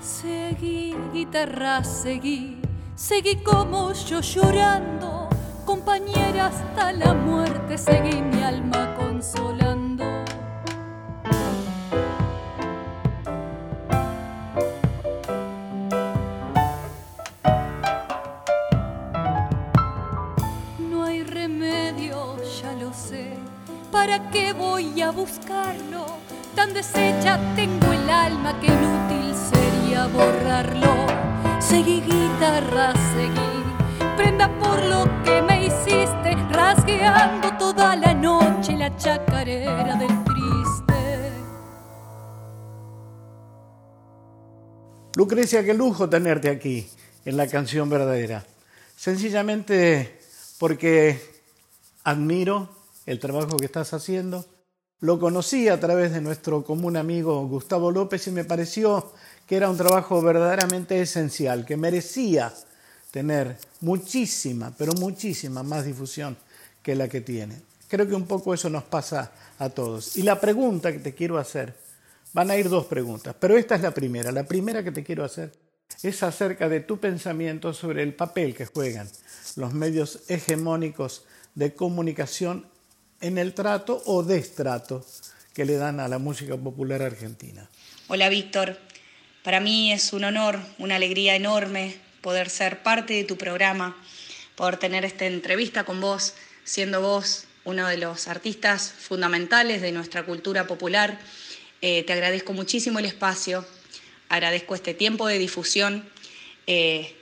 Seguí, 0.00 0.94
guitarra, 1.12 1.82
seguí, 1.82 2.60
seguí 2.94 3.36
como 3.36 3.92
yo 3.92 4.20
llorando, 4.20 5.28
compañera 5.64 6.46
hasta 6.46 6.92
la 6.92 7.14
muerte, 7.14 7.78
seguí 7.78 8.20
mi 8.20 8.42
deshecha 26.76 27.40
tengo 27.56 27.90
el 27.90 28.10
alma 28.10 28.60
que 28.60 28.66
inútil 28.66 29.34
sería 29.34 30.06
borrarlo. 30.08 31.06
Seguí 31.58 32.02
guitarra, 32.02 32.92
seguí, 33.14 34.14
prenda 34.16 34.46
por 34.58 34.84
lo 34.84 35.04
que 35.24 35.40
me 35.40 35.64
hiciste, 35.64 36.34
rasgueando 36.52 37.56
toda 37.56 37.96
la 37.96 38.12
noche 38.12 38.76
la 38.76 38.94
chacarera 38.94 39.96
del 39.96 40.24
triste. 40.24 41.32
Lucrecia, 45.16 45.64
qué 45.64 45.72
lujo 45.72 46.10
tenerte 46.10 46.50
aquí 46.50 46.86
en 47.24 47.38
la 47.38 47.48
canción 47.48 47.88
verdadera. 47.88 48.44
Sencillamente 48.96 50.20
porque 50.58 51.18
admiro 52.04 52.68
el 53.06 53.18
trabajo 53.18 53.56
que 53.56 53.64
estás 53.64 53.94
haciendo. 53.94 54.44
Lo 55.00 55.20
conocí 55.20 55.68
a 55.68 55.78
través 55.78 56.12
de 56.12 56.22
nuestro 56.22 56.64
común 56.64 56.96
amigo 56.96 57.46
Gustavo 57.46 57.90
López 57.90 58.26
y 58.28 58.30
me 58.30 58.44
pareció 58.44 59.12
que 59.46 59.56
era 59.56 59.68
un 59.68 59.76
trabajo 59.76 60.22
verdaderamente 60.22 60.98
esencial, 61.02 61.66
que 61.66 61.76
merecía 61.76 62.50
tener 63.10 63.58
muchísima, 63.82 64.72
pero 64.78 64.94
muchísima 64.94 65.62
más 65.62 65.84
difusión 65.84 66.34
que 66.82 66.94
la 66.94 67.08
que 67.08 67.20
tiene. 67.20 67.60
Creo 67.88 68.08
que 68.08 68.14
un 68.14 68.26
poco 68.26 68.54
eso 68.54 68.70
nos 68.70 68.84
pasa 68.84 69.32
a 69.58 69.68
todos. 69.68 70.16
Y 70.16 70.22
la 70.22 70.40
pregunta 70.40 70.90
que 70.90 70.98
te 70.98 71.14
quiero 71.14 71.36
hacer, 71.36 71.74
van 72.32 72.50
a 72.50 72.56
ir 72.56 72.70
dos 72.70 72.86
preguntas, 72.86 73.36
pero 73.38 73.54
esta 73.58 73.74
es 73.74 73.82
la 73.82 73.92
primera. 73.92 74.32
La 74.32 74.44
primera 74.44 74.82
que 74.82 74.92
te 74.92 75.04
quiero 75.04 75.24
hacer 75.24 75.52
es 76.02 76.22
acerca 76.22 76.70
de 76.70 76.80
tu 76.80 76.98
pensamiento 76.98 77.74
sobre 77.74 78.02
el 78.02 78.14
papel 78.14 78.54
que 78.54 78.64
juegan 78.64 79.10
los 79.56 79.74
medios 79.74 80.22
hegemónicos 80.28 81.26
de 81.54 81.74
comunicación 81.74 82.66
en 83.20 83.38
el 83.38 83.54
trato 83.54 84.02
o 84.06 84.22
destrato 84.22 85.04
que 85.54 85.64
le 85.64 85.76
dan 85.76 86.00
a 86.00 86.08
la 86.08 86.18
música 86.18 86.56
popular 86.56 87.02
argentina. 87.02 87.68
Hola 88.08 88.28
Víctor, 88.28 88.78
para 89.42 89.60
mí 89.60 89.92
es 89.92 90.12
un 90.12 90.24
honor, 90.24 90.58
una 90.78 90.96
alegría 90.96 91.34
enorme 91.34 91.96
poder 92.20 92.50
ser 92.50 92.82
parte 92.82 93.14
de 93.14 93.24
tu 93.24 93.36
programa, 93.36 93.96
poder 94.54 94.76
tener 94.76 95.04
esta 95.04 95.26
entrevista 95.26 95.84
con 95.84 96.00
vos, 96.00 96.34
siendo 96.64 97.00
vos 97.00 97.44
uno 97.64 97.86
de 97.88 97.96
los 97.96 98.28
artistas 98.28 98.92
fundamentales 98.92 99.82
de 99.82 99.92
nuestra 99.92 100.24
cultura 100.24 100.66
popular. 100.66 101.18
Eh, 101.82 102.04
te 102.04 102.12
agradezco 102.12 102.52
muchísimo 102.52 102.98
el 102.98 103.04
espacio, 103.06 103.64
agradezco 104.28 104.74
este 104.74 104.94
tiempo 104.94 105.26
de 105.26 105.38
difusión 105.38 106.08
eh, 106.66 107.14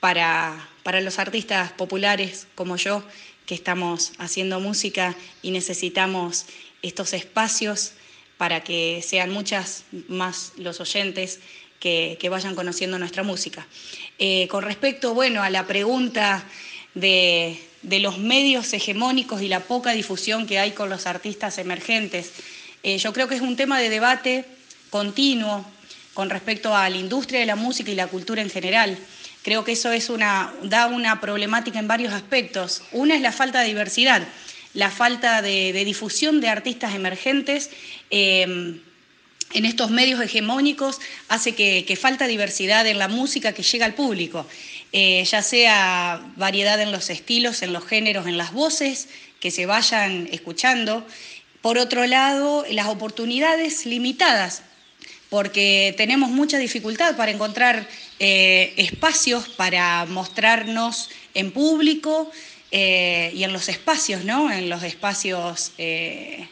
para, 0.00 0.68
para 0.82 1.00
los 1.00 1.18
artistas 1.18 1.72
populares 1.72 2.46
como 2.54 2.76
yo 2.76 3.02
que 3.46 3.54
estamos 3.54 4.12
haciendo 4.18 4.60
música 4.60 5.14
y 5.42 5.50
necesitamos 5.50 6.46
estos 6.82 7.12
espacios 7.12 7.92
para 8.36 8.64
que 8.64 9.02
sean 9.06 9.30
muchas 9.30 9.84
más 10.08 10.52
los 10.56 10.80
oyentes 10.80 11.40
que, 11.80 12.28
vayan 12.30 12.54
conociendo 12.54 12.98
nuestra 12.98 13.22
música. 13.22 13.66
Eh, 14.18 14.48
con 14.48 14.64
respecto, 14.64 15.12
bueno, 15.12 15.42
a 15.42 15.50
la 15.50 15.66
pregunta 15.66 16.42
de, 16.94 17.58
los 17.82 18.18
medios 18.18 18.72
hegemónicos 18.72 19.42
y 19.42 19.48
la 19.48 19.60
poca 19.60 19.92
difusión 19.92 20.46
que 20.46 20.58
hay 20.58 20.70
con 20.70 20.88
los 20.88 21.06
artistas 21.06 21.58
emergentes, 21.58 22.32
eh, 22.82 22.96
yo 22.96 23.12
creo 23.12 23.28
que 23.28 23.34
es 23.34 23.42
un 23.42 23.56
tema 23.56 23.78
de 23.78 23.90
debate 23.90 24.46
continuo 24.88 25.64
con 26.14 26.30
respecto 26.30 26.74
a 26.74 26.88
la 26.88 26.96
industria 26.96 27.40
de 27.40 27.46
la 27.46 27.56
música 27.56 27.90
y 27.90 27.94
la 27.94 28.06
cultura 28.06 28.40
en 28.40 28.48
general. 28.48 28.96
Creo 29.44 29.62
que 29.62 29.72
eso 29.72 29.92
es 29.92 30.08
una, 30.08 30.54
da 30.62 30.86
una 30.86 31.20
problemática 31.20 31.78
en 31.78 31.86
varios 31.86 32.14
aspectos. 32.14 32.82
Una 32.92 33.14
es 33.14 33.20
la 33.20 33.30
falta 33.30 33.60
de 33.60 33.68
diversidad, 33.68 34.26
la 34.72 34.90
falta 34.90 35.42
de, 35.42 35.84
difusión 35.84 36.40
de 36.40 36.48
artistas 36.48 36.94
emergentes. 36.94 37.68
Eh, 38.10 38.80
en 39.52 39.64
estos 39.66 39.90
medios 39.90 40.20
hegemónicos 40.20 40.98
hace 41.28 41.54
que, 41.54 41.98
falta 42.00 42.26
diversidad 42.26 42.86
en 42.86 42.98
la 42.98 43.06
música 43.06 43.52
que 43.52 43.62
llega 43.62 43.84
al 43.84 43.94
público. 43.94 44.46
eh, 44.92 45.24
ya 45.24 45.42
sea 45.42 46.22
variedad 46.36 46.80
en 46.80 46.90
los 46.90 47.10
estilos, 47.10 47.62
en 47.62 47.72
los 47.72 47.84
géneros, 47.84 48.26
en 48.26 48.38
las 48.38 48.52
voces 48.52 49.08
que 49.40 49.50
se 49.50 49.66
vayan 49.66 50.26
escuchando. 50.32 51.06
Por 51.60 51.76
otro 51.78 52.06
lado, 52.06 52.64
las 52.70 52.86
oportunidades 52.86 53.84
limitadas, 53.84 54.62
porque 55.30 55.94
tenemos 55.96 56.30
mucha 56.30 56.58
dificultad 56.58 57.16
para 57.16 57.30
encontrar 57.30 57.86
eh, 58.18 58.74
espacios 58.76 59.48
para 59.48 60.06
mostrarnos 60.06 61.10
en 61.34 61.50
público 61.50 62.30
eh, 62.70 63.32
y 63.34 63.44
en 63.44 63.52
los 63.52 63.68
espacios, 63.68 64.24
¿no? 64.24 64.50
En 64.50 64.68
los 64.68 64.82
espacios, 64.82 65.72
en 65.78 66.48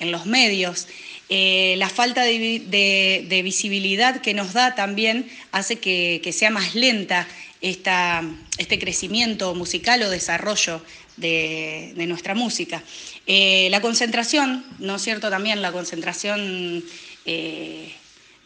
los 0.00 0.26
medios. 0.26 0.86
la 1.28 1.88
falta 1.88 2.22
de, 2.22 3.40
visibilidad 3.44 4.20
que 4.20 4.34
nos 4.34 4.52
da 4.52 4.74
también 4.74 5.26
hace 5.52 5.78
que, 5.78 6.32
sea 6.32 6.50
más 6.50 6.74
lenta 6.74 7.26
este 7.60 8.78
crecimiento 8.78 9.54
musical 9.54 10.02
o 10.02 10.10
desarrollo 10.10 10.82
de, 11.16 12.04
nuestra 12.06 12.34
música. 12.34 12.82
Eh, 13.26 13.68
la 13.70 13.80
concentración, 13.80 14.64
¿no 14.78 14.96
es 14.96 15.02
cierto? 15.02 15.30
También 15.30 15.62
la 15.62 15.72
concentración 15.72 16.84
eh, 17.24 17.92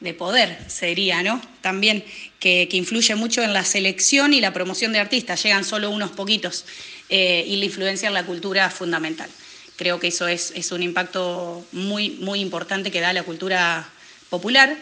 de 0.00 0.14
poder 0.14 0.58
sería, 0.68 1.22
¿no? 1.22 1.40
También 1.61 2.04
que, 2.38 2.68
influye 2.72 3.14
mucho 3.14 3.42
en 3.42 3.52
la 3.52 3.64
selección 3.64 4.32
y 4.32 4.40
la 4.40 4.52
promoción 4.52 4.92
de 4.92 5.00
artistas, 5.00 5.42
llegan 5.42 5.64
solo 5.64 5.90
unos 5.90 6.12
poquitos 6.12 6.64
eh, 7.08 7.44
y 7.46 7.56
la 7.56 7.64
influencia 7.64 8.08
en 8.08 8.14
la 8.14 8.24
cultura 8.24 8.70
fundamental. 8.70 9.28
Creo 9.76 10.00
que 10.00 10.08
eso 10.08 10.28
es, 10.28 10.52
es 10.54 10.72
un 10.72 10.82
impacto 10.82 11.66
muy, 11.72 12.11
muy 12.11 12.40
importante 12.40 12.90
que 12.90 13.00
da 13.00 13.12
la 13.12 13.22
cultura 13.22 13.88
popular 14.30 14.76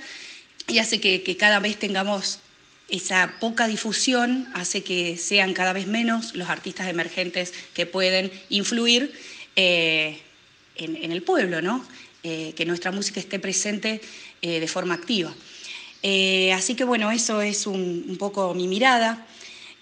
y 0.68 0.78
hace 0.78 1.00
que, 1.00 1.22
que 1.22 1.36
cada 1.36 1.60
vez 1.60 1.78
tengamos 1.78 2.40
esa 2.88 3.34
poca 3.40 3.66
difusión 3.66 4.48
hace 4.54 4.82
que 4.82 5.16
sean 5.16 5.54
cada 5.54 5.72
vez 5.72 5.86
menos 5.86 6.34
los 6.34 6.48
artistas 6.48 6.88
emergentes 6.88 7.52
que 7.74 7.86
pueden 7.86 8.30
influir 8.48 9.12
eh, 9.56 10.20
en, 10.76 11.10
el 11.10 11.22
pueblo, 11.22 11.62
¿no? 11.62 11.84
Eh, 12.22 12.52
que 12.56 12.66
nuestra 12.66 12.92
música 12.92 13.18
esté 13.18 13.38
presente 13.38 14.00
eh, 14.42 14.60
de 14.60 14.68
forma 14.68 14.94
activa. 14.94 15.34
así 16.54 16.74
que 16.74 16.84
bueno, 16.84 17.10
eso 17.10 17.42
es 17.42 17.66
un, 17.66 18.16
poco 18.18 18.54
mi 18.54 18.68
mirada 18.68 19.26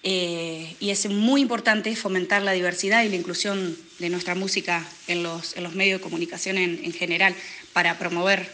y 0.03 0.91
es 0.91 1.09
muy 1.09 1.41
importante 1.41 1.97
fomentar 1.97 2.43
la 2.43 2.53
diversidad 2.53 3.05
y 3.05 3.09
la 3.09 3.17
inclusión 3.17 3.77
de 3.99 4.11
nuestra 4.11 4.35
música 4.35 4.87
en 5.07 5.23
los, 5.23 5.57
medios 5.75 6.01
de 6.01 6.03
comunicación 6.03 6.59
en, 6.59 6.81
en 6.85 6.93
general 6.93 7.35
para 7.73 7.99
promover, 7.99 8.51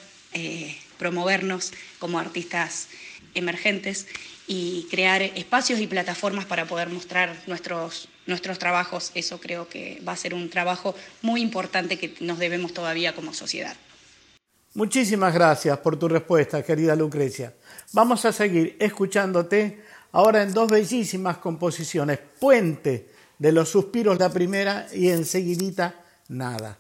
promovernos 0.96 1.72
como 1.98 2.18
artistas 2.18 2.88
emergentes 3.34 4.06
y 4.52 4.88
crear 4.90 5.22
espacios 5.22 5.78
y 5.78 5.86
plataformas 5.86 6.44
para 6.44 6.66
poder 6.66 6.88
mostrar 6.88 7.36
nuestros, 7.46 8.08
nuestros 8.26 8.58
trabajos. 8.58 9.12
Eso 9.14 9.38
creo 9.38 9.68
que 9.68 10.02
va 10.06 10.12
a 10.12 10.16
ser 10.16 10.34
un 10.34 10.50
trabajo 10.50 10.92
muy 11.22 11.40
importante 11.40 11.98
que 11.98 12.14
nos 12.18 12.40
debemos 12.40 12.74
todavía 12.74 13.14
como 13.14 13.32
sociedad. 13.32 13.76
Muchísimas 14.80 15.34
gracias 15.34 15.76
por 15.80 15.98
tu 15.98 16.08
respuesta, 16.08 16.62
querida 16.62 16.96
Lucrecia. 16.96 17.52
Vamos 17.92 18.24
a 18.24 18.32
seguir 18.32 18.78
escuchándote 18.80 19.82
ahora 20.10 20.42
en 20.42 20.54
dos 20.54 20.70
bellísimas 20.70 21.36
composiciones, 21.36 22.18
Puente 22.40 23.10
de 23.38 23.52
los 23.52 23.68
Suspiros 23.68 24.18
la 24.18 24.30
primera 24.30 24.86
y 24.94 25.10
enseguidita 25.10 26.02
Nada. 26.28 26.78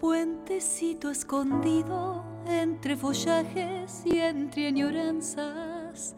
puentecito 0.00 1.10
escondido 1.10 2.24
entre 2.46 2.96
follajes 2.96 4.02
y 4.06 4.18
entre 4.18 4.68
añoranzas, 4.68 6.16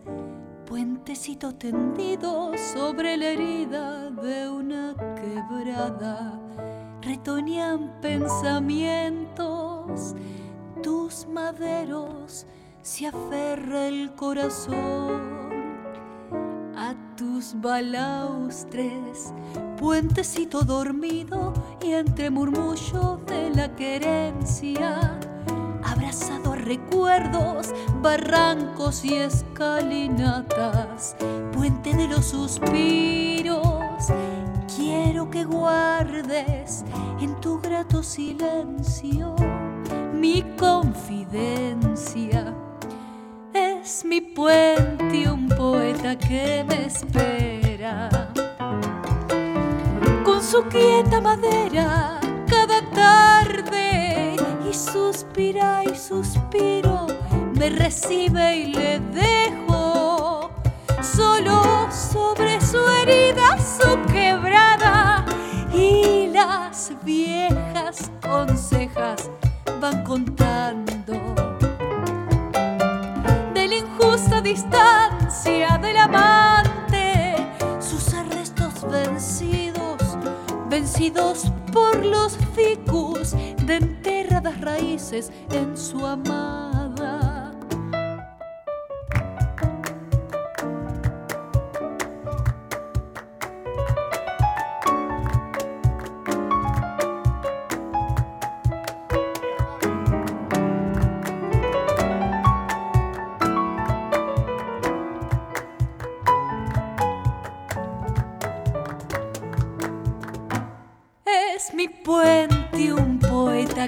puentecito 0.66 1.55
tendido 1.55 2.53
sobre 2.57 3.16
la 3.16 3.31
herida 3.31 4.11
de 4.11 4.48
una 4.48 4.94
quebrada, 5.16 6.38
retoñan 7.01 8.01
pensamientos, 8.01 10.14
tus 10.83 11.27
maderos 11.27 12.46
se 12.83 13.07
aferra 13.07 13.87
el 13.87 14.12
corazón. 14.14 15.42
A 16.77 16.94
tus 17.16 17.55
balaustres, 17.61 19.33
puentecito 19.79 20.62
dormido 20.62 21.53
y 21.81 21.92
entre 21.92 22.31
murmullo 22.31 23.20
de 23.27 23.51
la 23.51 23.75
querencia, 23.77 25.20
recuerdos, 26.62 27.75
barrancos 28.01 29.05
y 29.05 29.16
escalinatas, 29.16 31.16
puente 31.53 31.94
de 31.94 32.09
los 32.09 32.25
suspiros, 32.27 34.07
quiero 34.75 35.31
que 35.31 35.44
guardes 35.44 36.85
en 37.20 37.38
tu 37.40 37.61
grato 37.61 38.03
silencio 38.03 39.37
mi 40.22 40.42
confidencia 40.57 42.55
es 43.53 44.05
mi 44.05 44.20
puente 44.20 45.29
un 45.29 45.48
poeta 45.48 46.16
que 46.16 46.64
me 46.68 46.87
espera. 46.87 48.09
Con 50.25 50.40
su 50.40 50.62
quieta 50.70 51.20
madera 51.20 52.20
cada 52.48 52.88
tarde 52.90 53.91
y 54.72 54.74
suspira 54.74 55.85
y 55.85 55.94
suspiro, 55.94 57.06
me 57.58 57.68
recibe 57.68 58.56
y 58.56 58.66
le 58.72 59.00
dejo. 59.00 60.50
Solo 61.02 61.88
sobre 61.90 62.58
su 62.58 62.78
herida, 62.88 63.58
su 63.58 64.00
quebrada 64.11 65.26
y 65.74 66.28
las 66.28 66.92
viejas 67.04 68.11
consejas 68.22 69.30
van 69.78 70.02
contando 70.04 71.42
distancia 74.42 75.78
del 75.78 75.96
amante, 75.96 77.37
sus 77.80 78.12
arrestos 78.12 78.72
vencidos, 78.90 80.18
vencidos 80.68 81.52
por 81.72 82.04
los 82.04 82.37
ficus 82.54 83.32
de 83.66 83.76
enterradas 83.76 84.61
raíces 84.61 85.32
en 85.50 85.76
su 85.76 86.06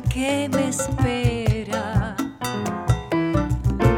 que 0.01 0.49
me 0.53 0.69
espera. 0.69 2.17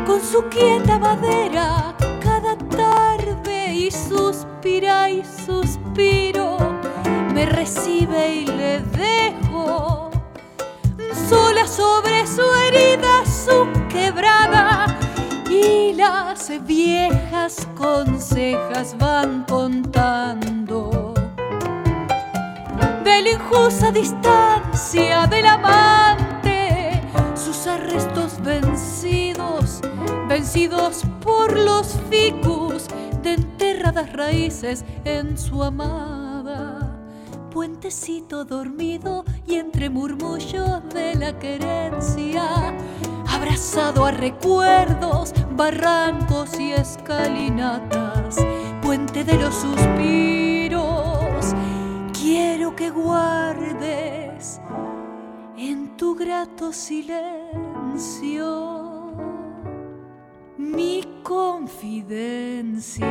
Con 0.06 0.20
su 0.20 0.44
quieta 0.50 0.98
madera 0.98 1.94
cada 2.20 2.56
tarde 2.56 3.72
y 3.72 3.90
suspira 3.90 5.10
y 5.10 5.22
suspiro, 5.24 6.58
me 7.32 7.46
recibe 7.46 8.34
y 8.34 8.46
le 8.46 8.80
dejo 8.80 10.10
sola 11.28 11.66
sobre 11.66 12.26
su 12.26 12.42
herida, 12.66 13.24
su 13.24 13.66
quebrada. 13.88 14.98
Y 15.48 15.94
las 15.94 16.50
viejas 16.66 17.66
consejas 17.76 18.96
van 18.98 19.44
contando 19.44 21.05
de 23.06 23.22
la 23.22 23.30
injusta 23.30 23.92
distancia 23.92 25.28
del 25.28 25.46
amante, 25.46 27.00
sus 27.36 27.68
arrestos 27.68 28.42
vencidos, 28.42 29.80
vencidos 30.28 31.04
por 31.22 31.56
los 31.56 31.96
ficus 32.10 32.88
de 33.22 33.34
enterradas 33.34 34.12
raíces 34.12 34.84
en 35.04 35.38
su 35.38 35.62
amada. 35.62 36.98
Puentecito 37.52 38.44
dormido 38.44 39.24
y 39.46 39.54
entre 39.54 39.88
murmullos 39.88 40.82
de 40.92 41.14
la 41.14 41.38
querencia, 41.38 42.74
abrazado 43.28 44.04
a 44.04 44.10
recuerdos, 44.10 45.32
barrancos 45.52 46.58
y 46.58 46.72
escalinatas, 46.72 48.36
puente 48.82 49.22
de 49.22 49.34
los 49.34 49.54
suspiros 49.54 50.45
quiero 52.26 52.74
que 52.74 52.90
guardes 52.90 54.60
en 55.56 55.96
tu 55.96 56.16
grato 56.16 56.72
silencio 56.72 58.42
mi 60.58 61.20
confidencia. 61.22 63.06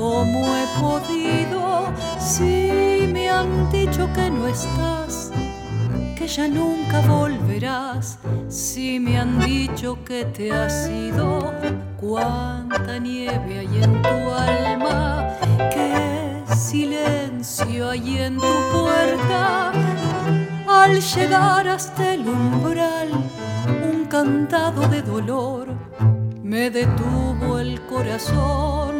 Cómo 0.00 0.46
he 0.56 0.66
podido, 0.80 1.92
si 2.18 3.06
me 3.12 3.28
han 3.28 3.70
dicho 3.70 4.10
que 4.14 4.30
no 4.30 4.48
estás, 4.48 5.30
que 6.16 6.26
ya 6.26 6.48
nunca 6.48 7.02
volverás, 7.02 8.18
si 8.48 8.98
me 8.98 9.18
han 9.18 9.38
dicho 9.40 9.98
que 10.02 10.24
te 10.24 10.52
has 10.52 10.88
ido, 10.88 11.52
cuánta 12.00 12.98
nieve 12.98 13.58
hay 13.58 13.82
en 13.82 14.00
tu 14.00 14.18
alma, 14.32 15.36
qué 15.70 16.44
silencio 16.56 17.90
hay 17.90 18.18
en 18.20 18.36
tu 18.36 18.54
puerta. 18.72 19.72
Al 20.66 20.98
llegar 20.98 21.68
hasta 21.68 22.14
el 22.14 22.26
umbral, 22.26 23.10
cantado 24.08 24.88
de 24.88 25.02
dolor 25.02 25.68
me 26.42 26.70
detuvo 26.70 27.58
el 27.58 27.80
corazón. 27.82 28.99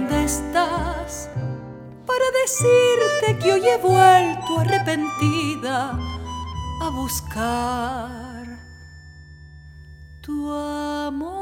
estás? 0.23 1.29
Para 2.05 2.25
decirte 2.43 3.39
que 3.39 3.53
hoy 3.53 3.67
he 3.67 3.77
vuelto 3.77 4.59
arrepentida 4.59 5.97
a 6.81 6.89
buscar 6.89 8.43
tu 10.21 10.51
amor. 10.51 11.41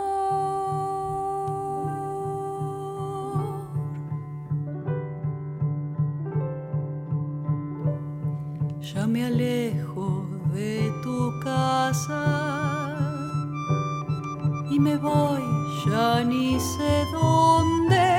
Ya 8.81 9.05
me 9.07 9.25
alejo 9.25 10.25
de 10.53 10.91
tu 11.03 11.39
casa 11.43 12.95
y 14.69 14.79
me 14.79 14.97
voy 14.97 15.43
ya 15.85 16.23
ni 16.23 16.59
sé 16.59 17.05
dónde. 17.13 18.18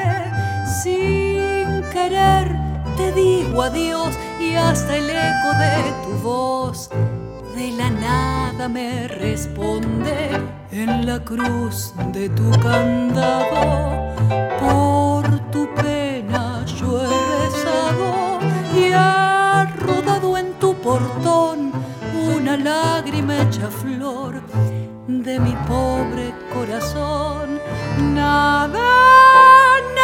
Sin 0.82 1.82
querer 1.92 2.56
te 2.96 3.12
digo 3.12 3.62
adiós 3.62 4.14
y 4.40 4.54
hasta 4.54 4.96
el 4.96 5.10
eco 5.10 5.50
de 5.58 5.92
tu 6.04 6.10
voz 6.22 6.88
de 7.54 7.72
la 7.72 7.90
nada 7.90 8.66
me 8.66 9.06
responde 9.08 10.30
en 10.72 11.04
la 11.04 11.18
cruz 11.22 11.92
de 12.14 12.30
tu 12.30 12.50
candado. 12.62 14.14
Por 14.58 15.50
tu 15.50 15.68
pena 15.74 16.64
yo 16.64 17.02
he 17.02 17.42
rezado 17.42 18.38
y 18.74 18.92
ha 18.94 19.76
rodado 19.80 20.38
en 20.38 20.54
tu 20.54 20.74
portón 20.76 21.72
una 22.34 22.56
lágrima 22.56 23.42
hecha 23.42 23.68
flor 23.68 24.40
de 25.06 25.38
mi 25.40 25.54
pobre 25.68 26.32
corazón. 26.54 27.60
Nada, 28.14 29.69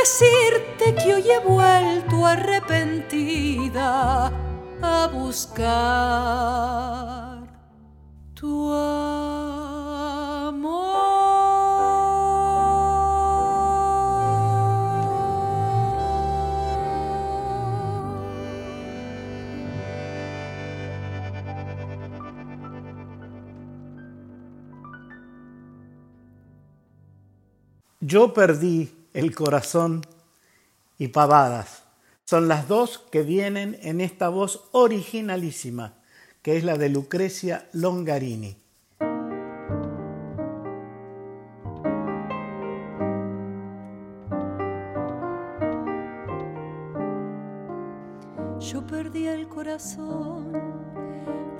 decirte 0.00 0.94
que 0.94 1.14
hoy 1.14 1.30
he 1.30 1.38
vuelto 1.40 2.26
arrepentida 2.26 4.32
a 4.82 5.06
buscar 5.12 5.70
tu 8.34 8.72
amor. 8.72 9.20
Yo 28.00 28.32
perdí 28.32 28.99
el 29.14 29.34
corazón 29.34 30.02
y 30.98 31.08
pavadas. 31.08 31.84
Son 32.24 32.46
las 32.46 32.68
dos 32.68 32.98
que 33.10 33.22
vienen 33.22 33.78
en 33.82 34.00
esta 34.00 34.28
voz 34.28 34.68
originalísima, 34.72 35.94
que 36.42 36.56
es 36.56 36.64
la 36.64 36.76
de 36.76 36.88
Lucrecia 36.88 37.68
Longarini. 37.72 38.56
Yo 48.60 48.86
perdí 48.86 49.26
el 49.26 49.48
corazón 49.48 50.52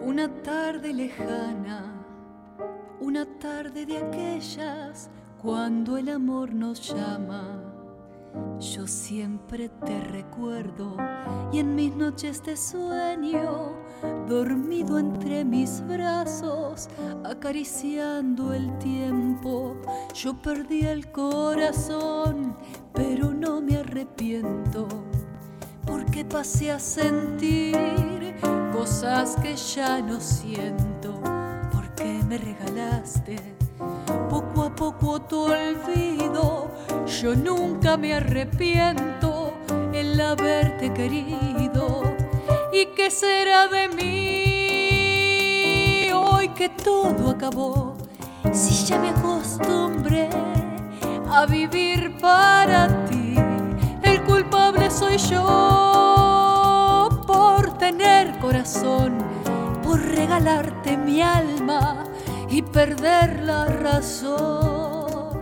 una 0.03 0.29
tarde 0.43 0.93
lejana, 0.93 2.05
una 3.01 3.27
tarde 3.39 3.87
de 3.87 3.99
aquellas 3.99 5.11
cuando 5.43 5.97
el 5.97 6.11
amor 6.11 6.53
nos 6.53 6.93
llama, 6.93 7.63
yo 8.59 8.87
siempre 8.87 9.71
te 9.87 9.99
recuerdo 10.03 10.97
y 11.51 11.61
en 11.61 11.75
mis 11.75 11.97
noches 11.97 12.43
de 12.43 12.59
sueño, 12.59 13.73
dormido 14.29 14.99
entre 14.99 15.47
mis 15.47 15.83
brazos, 15.87 16.89
acariciando 17.25 18.53
el 18.53 18.77
tiempo, 18.79 19.77
yo 20.15 20.35
perdí 20.43 20.83
el 20.83 21.11
corazón, 21.11 22.55
pero 22.93 23.33
no 23.33 23.63
me 23.63 23.79
arrepiento, 23.79 24.89
porque 25.87 26.23
pasé 26.23 26.71
a 26.71 26.79
sentir 26.79 28.37
cosas 28.75 29.37
que 29.37 29.57
ya 29.57 30.03
no 30.03 30.21
siento, 30.21 31.19
porque 31.73 32.21
me 32.29 32.37
regalaste 32.37 33.60
poco 34.29 34.63
a 34.63 34.71
poco 34.71 35.21
tu 35.21 35.45
olvido, 35.45 36.71
yo 37.21 37.35
nunca 37.35 37.97
me 37.97 38.15
arrepiento 38.15 39.53
el 39.93 40.21
haberte 40.21 40.93
querido. 40.93 42.03
¿Y 42.73 42.87
qué 42.97 43.11
será 43.11 43.67
de 43.69 43.89
mí 43.89 45.23
hoy 46.13 46.49
que 46.51 46.69
todo 46.69 47.31
acabó? 47.31 47.95
Si 48.53 48.87
ya 48.87 48.99
me 48.99 49.11
acostumbré 49.11 50.29
a 51.31 51.47
vivir 51.47 52.17
para 52.21 53.05
ti, 53.07 53.35
el 54.03 54.23
culpable 54.23 54.91
soy 54.91 55.19
yo 55.19 57.09
por 57.27 57.77
tener 57.79 58.39
corazón, 58.39 59.19
por 59.83 60.01
regalarte 60.01 60.97
mi 60.97 61.23
alma 61.23 62.10
y 62.51 62.63
perder 62.63 63.45
la 63.45 63.65
razón. 63.67 65.41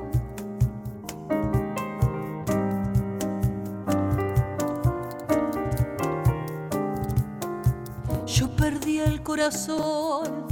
Yo 8.27 8.55
perdí 8.57 8.99
el 8.99 9.23
corazón, 9.23 10.47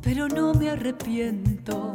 pero 0.00 0.28
no 0.28 0.54
me 0.54 0.70
arrepiento 0.70 1.92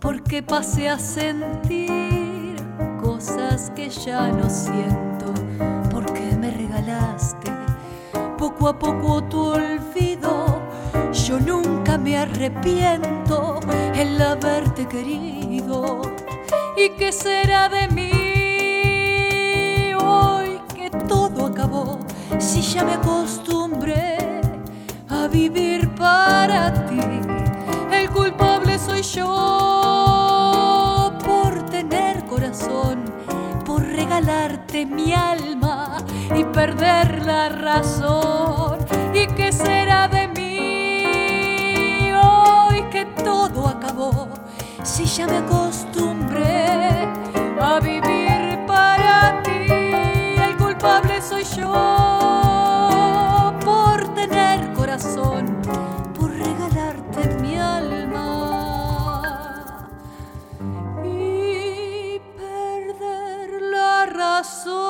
porque 0.00 0.42
pasé 0.42 0.88
a 0.88 0.98
sentir 0.98 2.56
cosas 3.00 3.70
que 3.76 3.88
ya 3.88 4.28
no 4.28 4.50
siento, 4.50 5.32
porque 5.90 6.36
me 6.36 6.50
regalaste 6.50 7.52
poco 8.36 8.68
a 8.68 8.78
poco 8.78 9.22
tu. 9.24 9.73
Me 12.04 12.18
arrepiento 12.18 13.60
el 13.94 14.20
haberte 14.20 14.86
querido. 14.86 16.02
¿Y 16.76 16.90
qué 16.98 17.10
será 17.10 17.70
de 17.70 17.88
mí 17.88 19.32
hoy 19.94 20.60
que 20.74 20.90
todo 20.90 21.46
acabó? 21.46 21.98
Si 22.38 22.60
ya 22.60 22.84
me 22.84 22.92
acostumbré 22.92 24.18
a 25.08 25.28
vivir 25.28 25.88
para 25.94 26.74
ti, 26.84 27.00
el 27.90 28.10
culpable 28.10 28.78
soy 28.78 29.00
yo 29.00 29.24
por 31.24 31.64
tener 31.70 32.22
corazón, 32.26 33.06
por 33.64 33.80
regalarte 33.82 34.84
mi 34.84 35.14
alma 35.14 36.04
y 36.36 36.44
perder 36.44 37.24
la 37.24 37.48
razón. 37.48 38.76
¿Y 39.14 39.26
qué 39.28 39.50
será 39.52 40.06
de 40.08 40.23
Si 44.84 45.06
ya 45.06 45.26
me 45.26 45.38
acostumbré 45.38 47.08
a 47.58 47.80
vivir 47.80 48.64
para 48.66 49.42
ti, 49.42 49.66
el 50.38 50.56
culpable 50.58 51.22
soy 51.22 51.42
yo 51.56 51.72
por 53.64 54.14
tener 54.14 54.74
corazón, 54.74 55.56
por 56.14 56.30
regalarte 56.30 57.34
mi 57.40 57.56
alma 57.56 58.42
y 61.02 62.20
perder 62.36 63.62
la 63.62 64.04
razón. 64.04 64.83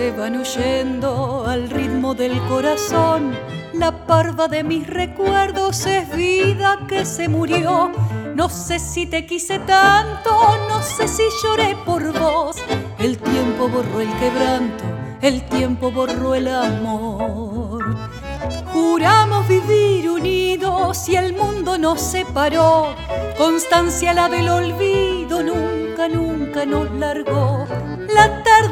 Se 0.00 0.12
van 0.12 0.34
huyendo 0.34 1.44
al 1.46 1.68
ritmo 1.68 2.14
del 2.14 2.40
corazón. 2.48 3.36
La 3.74 4.06
parva 4.06 4.48
de 4.48 4.64
mis 4.64 4.86
recuerdos 4.86 5.84
es 5.84 6.10
vida 6.16 6.78
que 6.88 7.04
se 7.04 7.28
murió. 7.28 7.92
No 8.34 8.48
sé 8.48 8.78
si 8.78 9.04
te 9.04 9.26
quise 9.26 9.58
tanto, 9.58 10.30
no 10.70 10.80
sé 10.82 11.06
si 11.06 11.24
lloré 11.42 11.76
por 11.84 12.18
vos. 12.18 12.56
El 12.98 13.18
tiempo 13.18 13.68
borró 13.68 14.00
el 14.00 14.10
quebranto, 14.18 14.84
el 15.20 15.46
tiempo 15.50 15.90
borró 15.90 16.34
el 16.34 16.48
amor. 16.48 17.84
Juramos 18.72 19.46
vivir 19.48 20.08
unidos 20.08 21.10
y 21.10 21.16
el 21.16 21.34
mundo 21.34 21.76
nos 21.76 22.00
separó. 22.00 22.94
Constancia 23.36 24.14
la 24.14 24.30
del 24.30 24.48
olvido 24.48 25.42
nunca, 25.42 26.08
nunca 26.08 26.64
nos 26.64 26.90
largó. 26.92 27.59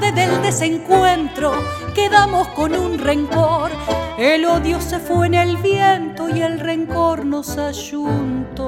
Tarde 0.01 0.13
del 0.13 0.43
desencuentro 0.43 1.53
quedamos 1.93 2.47
con 2.49 2.73
un 2.73 2.99
rencor. 2.99 3.73
El 4.17 4.45
odio 4.45 4.81
se 4.81 5.01
fue 5.01 5.27
en 5.27 5.35
el 5.35 5.57
viento 5.57 6.29
y 6.29 6.41
el 6.41 6.61
rencor 6.61 7.25
nos 7.25 7.59
ayuntó. 7.59 8.68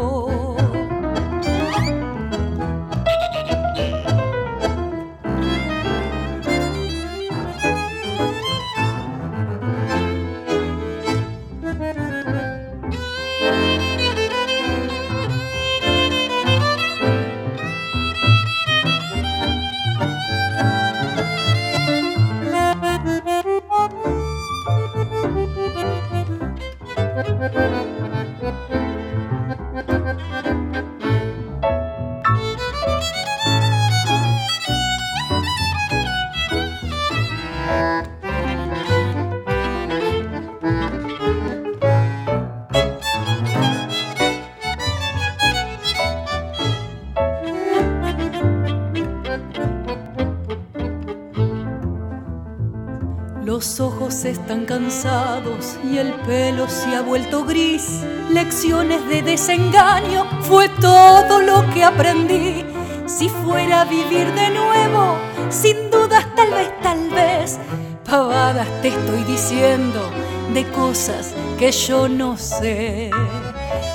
Los 53.60 53.78
ojos 53.78 54.24
están 54.24 54.64
cansados 54.64 55.76
y 55.84 55.98
el 55.98 56.14
pelo 56.22 56.66
se 56.66 56.96
ha 56.96 57.02
vuelto 57.02 57.44
gris. 57.44 58.00
Lecciones 58.30 59.06
de 59.06 59.20
desengaño 59.20 60.24
fue 60.44 60.70
todo 60.80 61.42
lo 61.42 61.68
que 61.68 61.84
aprendí. 61.84 62.64
Si 63.04 63.28
fuera 63.28 63.82
a 63.82 63.84
vivir 63.84 64.32
de 64.32 64.48
nuevo, 64.48 65.18
sin 65.50 65.90
dudas, 65.90 66.26
tal 66.34 66.50
vez, 66.52 66.72
tal 66.82 67.10
vez, 67.10 67.58
pavadas 68.02 68.66
te 68.80 68.88
estoy 68.88 69.24
diciendo 69.24 70.10
de 70.54 70.64
cosas 70.70 71.34
que 71.58 71.70
yo 71.70 72.08
no 72.08 72.38
sé. 72.38 73.10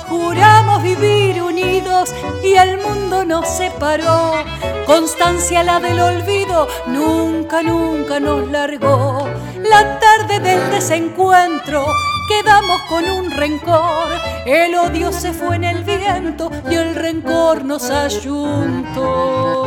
Juramos 0.08 0.80
vivir 0.84 1.42
unidos 1.42 2.14
y 2.44 2.52
el 2.54 2.78
mundo 2.78 3.24
nos 3.24 3.48
separó. 3.48 4.44
Constancia 4.86 5.64
la 5.64 5.80
del 5.80 5.98
olvido 5.98 6.68
nunca, 6.86 7.64
nunca 7.64 8.20
nos 8.20 8.48
largó. 8.48 9.26
La 9.68 9.98
tarde 9.98 10.38
del 10.38 10.70
desencuentro 10.70 11.86
quedamos 12.28 12.82
con 12.88 13.04
un 13.04 13.30
rencor. 13.30 14.12
El 14.46 14.74
odio 14.76 15.10
se 15.12 15.32
fue 15.32 15.56
en 15.56 15.64
el 15.64 15.82
viento 15.82 16.50
y 16.70 16.74
el 16.74 16.94
rencor 16.94 17.64
nos 17.64 17.90
ayuntó. 17.90 19.64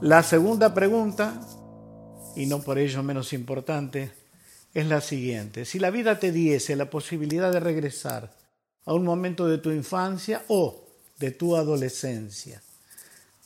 La 0.00 0.22
segunda 0.22 0.74
pregunta, 0.74 1.40
y 2.34 2.46
no 2.46 2.60
por 2.62 2.78
ello 2.78 3.02
menos 3.02 3.32
importante, 3.32 4.10
es 4.72 4.86
la 4.86 5.00
siguiente. 5.00 5.64
Si 5.64 5.78
la 5.78 5.90
vida 5.90 6.18
te 6.18 6.32
diese 6.32 6.74
la 6.74 6.90
posibilidad 6.90 7.52
de 7.52 7.60
regresar 7.60 8.34
a 8.84 8.92
un 8.92 9.04
momento 9.04 9.46
de 9.46 9.58
tu 9.58 9.70
infancia 9.70 10.42
o 10.48 10.82
de 11.18 11.30
tu 11.30 11.54
adolescencia, 11.54 12.60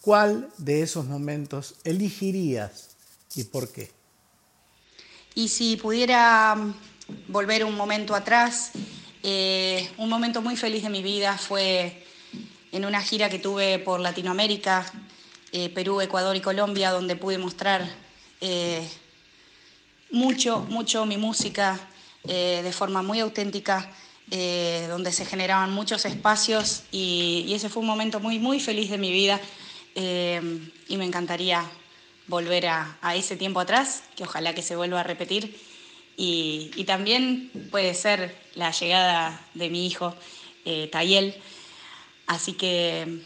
¿cuál 0.09 0.49
de 0.57 0.81
esos 0.81 1.05
momentos 1.05 1.75
elegirías 1.85 2.97
y 3.35 3.45
por 3.45 3.71
qué? 3.71 3.91
Y 5.35 5.49
si 5.49 5.77
pudiera 5.77 6.55
mm, 6.55 6.75
volver 7.29 7.63
un 7.63 7.75
momento 7.75 8.15
atrás, 8.15 8.71
eh, 9.23 9.87
un 9.99 10.09
momento 10.09 10.41
muy 10.41 10.57
feliz 10.57 10.83
de 10.83 10.89
mi 10.89 11.03
vida 11.03 11.37
fue 11.37 12.07
en 12.73 12.87
una 12.87 13.03
gira 13.03 13.29
que 13.29 13.39
tuve 13.39 13.81
por 13.81 14.01
Latinoamérica, 14.01 14.91
eh, 15.53 15.69
Perú, 15.69 16.01
Ecuador 16.01 16.35
y 16.35 16.41
Colombia, 16.41 16.91
donde 16.91 17.15
pude 17.15 17.37
mostrar 17.37 17.87
eh, 18.41 18.89
mucho, 20.11 20.61
mucho 20.71 21.05
mi 21.05 21.19
música 21.19 21.79
de 22.25 22.73
forma 22.73 23.03
muy 23.03 23.21
auténtica, 23.21 23.91
donde 24.89 25.13
se 25.13 25.25
generaban 25.25 25.73
muchos 25.73 26.05
espacios 26.05 26.83
y, 26.93 27.45
y 27.47 27.55
ese 27.55 27.69
fue 27.69 27.81
un 27.81 27.87
momento 27.87 28.21
muy, 28.21 28.39
muy 28.39 28.59
feliz 28.59 28.91
de 28.91 28.99
mi 28.99 29.13
vida 29.13 29.41
eh, 29.95 30.41
y 30.89 30.97
me 30.97 31.05
encantaría 31.05 31.65
volver 32.27 32.67
a, 32.67 32.99
a 33.01 33.17
ese 33.17 33.37
tiempo 33.37 33.61
atrás, 33.61 34.03
que 34.17 34.25
ojalá 34.25 34.55
que 34.55 34.63
se 34.63 34.77
vuelva 34.77 35.01
a 35.01 35.05
repetir. 35.05 35.59
Y, 36.17 36.71
y 36.75 36.85
también 36.85 37.51
puede 37.71 37.95
ser 37.95 38.37
la 38.55 38.73
llegada 38.73 39.41
de 39.55 39.71
mi 39.71 39.87
hijo 39.87 40.15
eh, 40.65 40.89
Tayel. 40.91 41.35
Así 42.27 42.53
que 42.53 43.23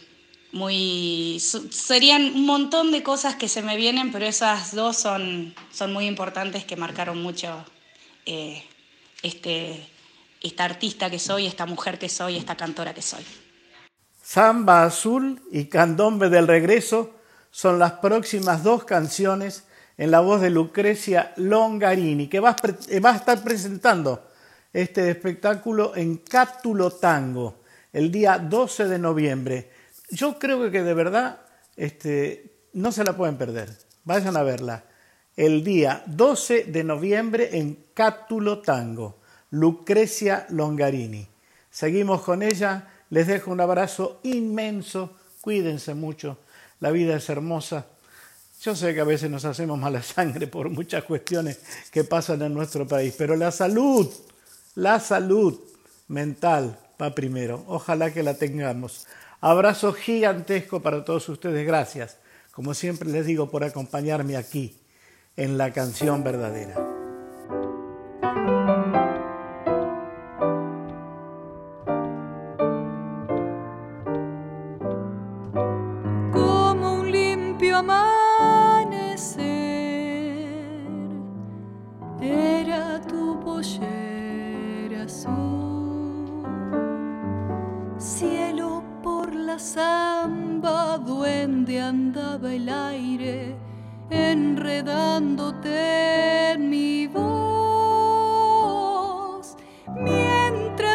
muy 0.51 1.39
serían 1.39 2.35
un 2.35 2.45
montón 2.45 2.91
de 2.91 3.01
cosas 3.01 3.35
que 3.35 3.49
se 3.49 3.63
me 3.63 3.75
vienen, 3.75 4.11
pero 4.11 4.25
esas 4.25 4.75
dos 4.75 4.95
son, 4.95 5.53
son 5.71 5.91
muy 5.91 6.05
importantes 6.05 6.63
que 6.63 6.75
marcaron 6.75 7.21
mucho 7.21 7.65
eh, 8.27 8.63
este, 9.23 9.85
esta 10.41 10.65
artista 10.65 11.09
que 11.09 11.19
soy, 11.19 11.47
esta 11.47 11.65
mujer 11.65 11.97
que 11.97 12.07
soy, 12.07 12.37
esta 12.37 12.55
cantora 12.55 12.93
que 12.93 13.01
soy. 13.01 13.25
Samba 14.23 14.85
Azul 14.85 15.41
y 15.51 15.65
Candombe 15.65 16.29
del 16.29 16.47
Regreso 16.47 17.11
son 17.51 17.77
las 17.77 17.91
próximas 17.93 18.63
dos 18.63 18.85
canciones 18.85 19.65
en 19.97 20.11
la 20.11 20.21
voz 20.21 20.39
de 20.39 20.49
Lucrecia 20.49 21.33
Longarini, 21.35 22.29
que 22.29 22.39
va 22.39 22.55
a, 22.55 23.15
estar 23.15 23.43
presentando 23.43 24.29
este 24.71 25.09
espectáculo 25.11 25.93
en 25.95 26.17
Cátulo 26.17 26.91
Tango 26.91 27.63
el 27.91 28.11
día 28.11 28.39
12 28.39 28.87
de 28.87 28.97
noviembre. 28.97 29.69
Yo 30.09 30.39
creo 30.39 30.71
que 30.71 30.83
de 30.83 30.93
verdad 30.93 31.41
este, 31.75 32.69
no 32.71 32.93
se 32.93 33.03
la 33.03 33.17
pueden 33.17 33.37
perder. 33.37 33.77
Vayan 34.05 34.37
a 34.37 34.43
verla. 34.43 34.85
El 35.35 35.65
día 35.65 36.01
12 36.05 36.63
de 36.63 36.83
noviembre 36.85 37.57
en 37.57 37.87
Cátulo 37.93 38.61
Tango, 38.61 39.19
Lucrecia 39.49 40.45
Longarini. 40.49 41.27
Seguimos 41.69 42.21
con 42.21 42.41
ella. 42.41 42.87
Les 43.13 43.27
dejo 43.27 43.51
un 43.51 43.61
abrazo 43.61 44.19
inmenso. 44.23 45.11
Cuídense 45.39 45.93
mucho. 45.93 46.37
La 46.79 46.91
vida 46.91 47.15
es 47.15 47.29
hermosa 47.29 47.85
yo 48.63 48.73
sé 48.77 48.93
que 48.93 49.01
a 49.01 49.03
veces 49.03 49.29
nos 49.29 49.43
hacemos 49.43 49.77
mala 49.77 50.01
sangre 50.01 50.47
por 50.47 50.69
muchas 50.69 51.03
cuestiones 51.03 51.59
que 51.91 52.05
pasan 52.05 52.41
en 52.43 52.53
nuestro 52.53 52.87
país, 52.87 53.13
pero 53.17 53.35
la 53.35 53.51
salud, 53.51 54.09
la 54.75 55.01
salud 55.01 55.59
mental 56.07 56.79
va 57.01 57.13
primero. 57.13 57.65
Ojalá 57.67 58.13
que 58.13 58.23
la 58.23 58.35
tengamos. 58.35 59.05
Abrazo 59.41 59.91
gigantesco 59.91 60.81
para 60.81 61.03
todos 61.03 61.27
ustedes. 61.27 61.67
Gracias, 61.67 62.15
como 62.53 62.73
siempre 62.73 63.09
les 63.09 63.25
digo, 63.25 63.51
por 63.51 63.65
acompañarme 63.65 64.37
aquí 64.37 64.79
en 65.35 65.57
la 65.57 65.73
canción 65.73 66.23
verdadera. 66.23 66.92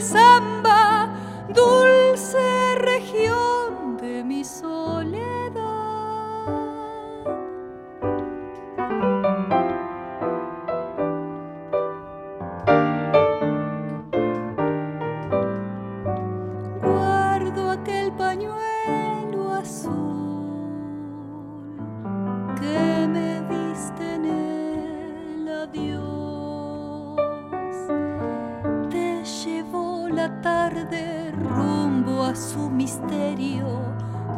some 0.00 0.55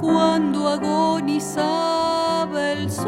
cuando 0.00 0.68
agonizaba 0.68 2.72
el 2.72 2.90
sol, 2.90 3.06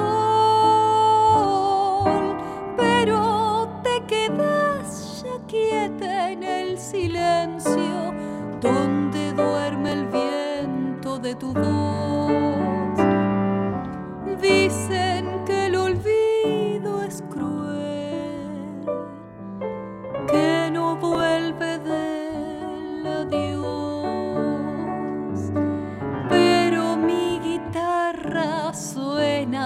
pero 2.76 3.68
te 3.82 4.05
quedas 4.07 5.24
ya 5.24 5.38
quieta 5.46 6.30
en 6.30 6.42
el 6.42 6.78
silencio 6.78 8.12
donde 8.61 9.32
duerme 9.32 9.92
el 9.92 10.07
viento 10.07 11.18
de 11.18 11.34
tu 11.34 11.53
voz. 11.53 13.01
Dice 14.40 15.19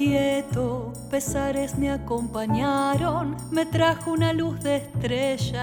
quieto, 0.00 0.94
pesares 1.10 1.76
me 1.76 1.90
acompañaron, 1.90 3.36
me 3.50 3.66
trajo 3.66 4.12
una 4.12 4.32
luz 4.32 4.58
de 4.62 4.76
estrellas, 4.76 5.60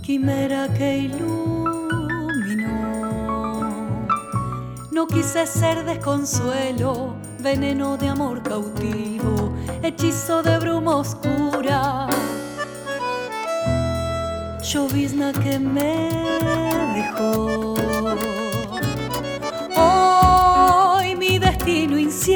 quimera 0.00 0.68
que 0.72 0.96
iluminó. 1.00 1.50
No 4.90 5.06
quise 5.06 5.46
ser 5.46 5.84
desconsuelo, 5.84 7.16
veneno 7.40 7.98
de 7.98 8.08
amor 8.08 8.42
cautivo, 8.42 9.52
hechizo 9.82 10.42
de 10.42 10.58
bruma 10.60 10.96
oscura, 10.96 12.08
llovizna 14.62 15.34
que 15.34 15.58
me 15.58 16.08
dejó. 16.94 17.69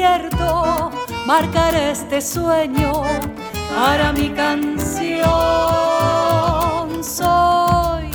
Destino 0.05 0.25
incierto 0.25 0.91
marcaré 1.25 1.91
este 1.91 2.21
sueño 2.21 3.03
para 3.75 4.13
mi 4.13 4.29
canción. 4.29 5.23
Soy 7.03 8.09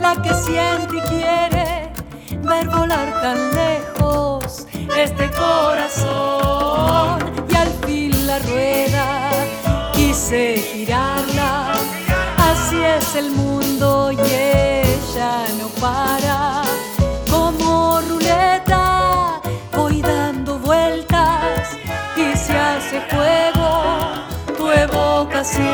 la 0.00 0.20
que 0.22 0.34
siente 0.34 0.96
y 0.96 1.00
quiere 1.02 1.92
ver 2.42 2.68
volar 2.68 3.20
tan 3.22 3.54
lejos 3.54 4.66
este 4.96 5.30
corazón. 5.30 7.18
Y 7.48 7.54
al 7.54 7.70
fin 7.86 8.26
la 8.26 8.38
rueda 8.40 9.30
quise 9.92 10.62
girarla, 10.72 11.72
así 12.38 12.76
es 12.82 13.14
el 13.16 13.30
mundo 13.30 14.12
y 14.12 14.16
ella 14.16 15.44
no 15.58 15.68
para 15.80 16.63
fuego 23.10 23.70
tu 24.56 24.70
evocación. 24.70 25.64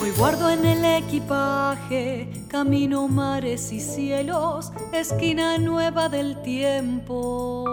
Hoy 0.00 0.10
guardo 0.16 0.50
en 0.50 0.64
el 0.64 0.84
equipaje 0.84 2.28
camino, 2.48 3.06
mares 3.08 3.72
y 3.72 3.80
cielos, 3.80 4.72
esquina 4.92 5.58
nueva 5.58 6.08
del 6.08 6.40
tiempo. 6.42 7.64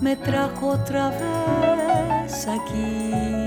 Me 0.00 0.16
trajo 0.16 0.70
otra 0.70 1.10
vez 1.10 2.48
aquí 2.48 3.41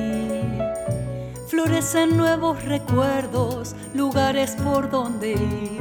florecen 1.47 2.17
nuevos 2.17 2.63
recuerdos, 2.63 3.75
lugares 3.93 4.55
por 4.63 4.89
donde 4.89 5.33
ir. 5.33 5.79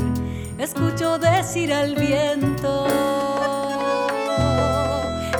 Escucho 0.59 1.19
decir 1.19 1.73
al 1.73 1.95
viento, 1.97 2.87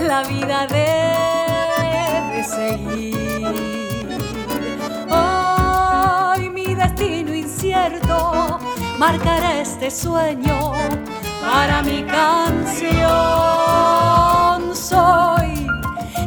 la 0.01 0.23
vida 0.25 0.67
debe 0.67 2.43
seguir. 2.45 4.19
Hoy 5.11 6.49
mi 6.51 6.75
destino 6.75 7.35
incierto 7.35 8.59
marcará 8.99 9.61
este 9.61 9.91
sueño 9.91 10.73
para 11.41 11.83
mi 11.83 12.03
canción. 12.05 13.05
Soy 14.75 15.67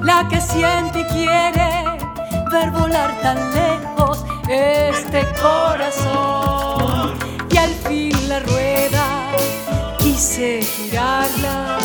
la 0.02 0.28
que 0.30 0.39
siente 0.39 1.02
y 1.02 1.06
quiere 1.06 1.86
ver 2.50 2.72
volar 2.72 3.20
tan 3.22 3.38
lejos 3.54 4.24
este 4.48 5.26
corazón. 5.41 7.14
Y 7.50 7.58
al 7.58 7.74
fin 7.74 8.30
la 8.30 8.39
rueda 8.39 9.32
quise 10.00 10.62
girarla, 10.62 11.78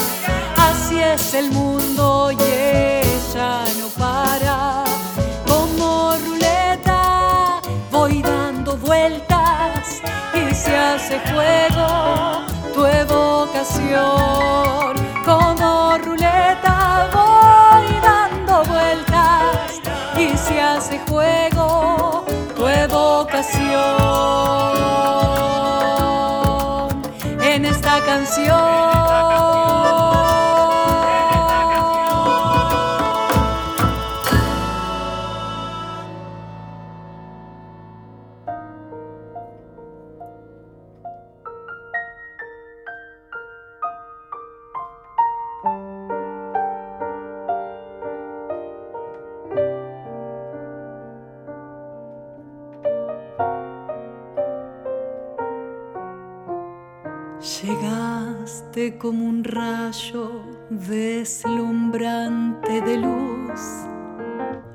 así 0.57 1.01
es 1.01 1.35
el 1.35 1.51
mundo 1.53 2.31
y 2.33 2.37
ella 2.43 3.65
no 3.79 3.89
para. 3.99 4.85
Como 5.47 6.15
ruleta 6.27 7.61
voy 7.91 8.23
dando 8.23 8.77
vueltas 8.77 10.01
y 10.35 10.55
se 10.55 10.77
hace 10.77 11.21
fuego 11.21 12.47
tu 12.75 12.85
evocación. 12.87 14.72
Canción. 28.35 28.92
De 62.69 62.97
luz. 62.97 63.61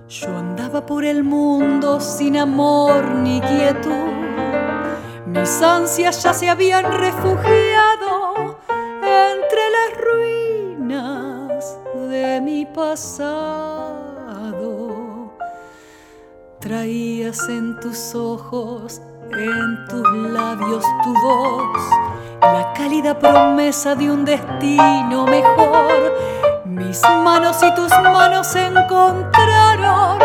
Yo 0.09 0.37
andaba 0.37 0.85
por 0.85 1.05
el 1.05 1.23
mundo 1.23 1.99
sin 1.99 2.37
amor 2.37 3.05
ni 3.15 3.39
quietud. 3.41 3.91
Mis 5.25 5.61
ansias 5.61 6.21
ya 6.23 6.33
se 6.33 6.49
habían 6.49 6.91
refugiado 6.91 8.57
entre 9.01 9.69
las 9.75 9.97
ruinas 10.05 11.77
de 12.09 12.41
mi 12.41 12.65
pasado. 12.65 13.77
Traías 16.59 17.47
en 17.49 17.79
tus 17.79 18.15
ojos, 18.15 19.01
en 19.31 19.87
tus 19.87 20.07
labios 20.31 20.83
tu 21.03 21.13
voz 21.13 22.17
la 22.41 22.73
cálida 22.73 23.17
promesa 23.17 23.95
de 23.95 24.11
un 24.11 24.25
destino 24.25 25.25
mejor. 25.25 26.36
Mis 26.77 27.01
manos 27.01 27.57
y 27.63 27.73
tus 27.73 27.89
manos 27.89 28.45
se 28.45 28.67
encontraron 28.67 30.19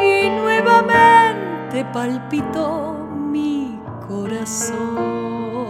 y 0.00 0.30
nuevamente 0.30 1.84
palpitó 1.92 2.94
mi 3.32 3.80
corazón. 4.06 5.66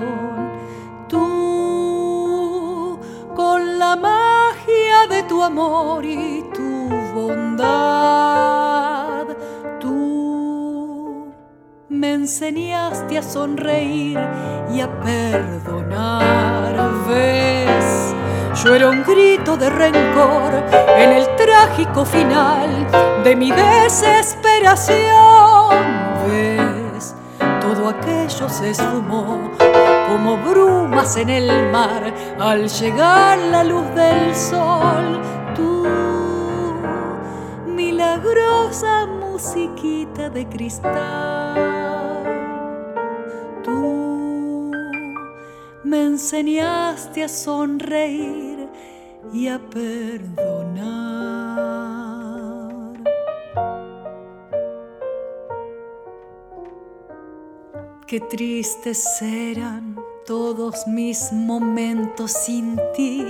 Tú, 1.09 2.99
con 3.35 3.79
la 3.79 3.97
magia 3.97 5.07
de 5.09 5.23
tu 5.23 5.43
amor 5.43 6.05
y 6.05 6.45
tu 6.53 6.91
bondad, 7.15 8.37
me 11.89 12.13
enseñaste 12.13 13.17
a 13.17 13.23
sonreír 13.23 14.21
y 14.71 14.81
a 14.83 15.01
perdonar. 15.01 16.47
Yo 18.63 18.75
era 18.75 18.89
un 18.89 19.03
grito 19.03 19.57
de 19.57 19.69
rencor 19.69 20.55
en 20.97 21.13
el 21.13 21.27
trágico 21.37 22.05
final 22.05 22.87
de 23.23 23.37
mi 23.37 23.51
desesperación. 23.51 24.97
Ves, 26.27 27.15
todo 27.61 27.89
aquello 27.89 28.49
se 28.49 28.71
esfumó 28.71 29.51
como 30.09 30.39
brumas 30.39 31.17
en 31.17 31.31
el 31.31 31.71
mar 31.71 32.15
al 32.39 32.69
llegar 32.69 33.39
la 33.39 33.63
luz 33.65 33.85
del 33.95 34.35
sol. 34.35 35.21
Tú, 35.55 35.85
milagrosa 37.67 39.07
musiquita 39.07 40.31
de 40.31 40.49
cristal. 40.49 41.77
me 45.87 46.03
enseñaste 46.03 47.23
a 47.23 47.29
sonreír 47.29 48.46
y 49.33 49.49
a 49.49 49.59
perdonar. 49.59 51.17
Qué 58.07 58.21
tristes 58.21 59.21
eran 59.21 59.97
todos 60.27 60.87
mis 60.87 61.33
momentos 61.33 62.33
sin 62.33 62.79
ti. 62.95 63.25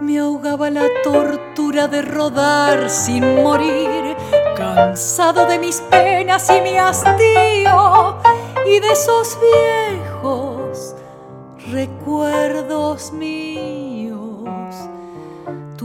Me 0.00 0.18
ahogaba 0.18 0.70
la 0.70 0.86
tortura 1.02 1.88
de 1.88 2.02
rodar 2.02 2.88
sin 2.88 3.42
morir 3.42 4.16
cansado 4.56 5.46
de 5.46 5.58
mis 5.58 5.80
penas 5.80 6.48
y 6.50 6.60
mi 6.60 6.76
hastío 6.76 8.18
y 8.66 8.80
de 8.80 8.92
esos 8.92 9.36
viejos 9.40 10.94
recuerdos 11.72 13.12
míos. 13.12 13.89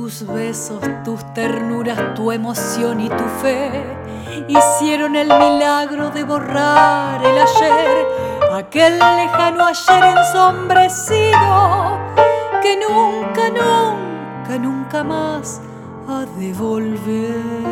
Tus 0.06 0.22
besos, 0.28 0.80
tus 1.04 1.34
ternuras, 1.34 2.14
tu 2.14 2.32
emoción 2.32 3.02
y 3.02 3.10
tu 3.10 3.24
fe 3.42 3.72
hicieron 4.48 5.16
el 5.16 5.26
milagro 5.26 6.12
de 6.12 6.24
borrar 6.24 7.26
el 7.26 7.36
ayer, 7.36 8.08
aquel 8.54 9.00
lejano 9.00 9.66
ayer 9.66 10.04
ensombrecido 10.16 11.98
que 12.62 12.78
nunca, 12.88 13.50
nunca, 13.50 14.60
nunca 14.60 15.04
más 15.04 15.60
ha 16.08 16.24
de 16.38 16.54
volver. 16.54 17.66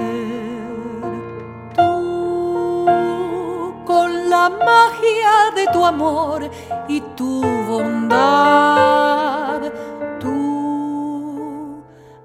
con 3.86 4.30
la 4.32 4.50
magia 4.50 5.52
de 5.56 5.68
tu 5.72 5.86
amor 5.86 6.50
y 6.88 7.00
tu 7.16 7.44
bondad. 7.68 9.43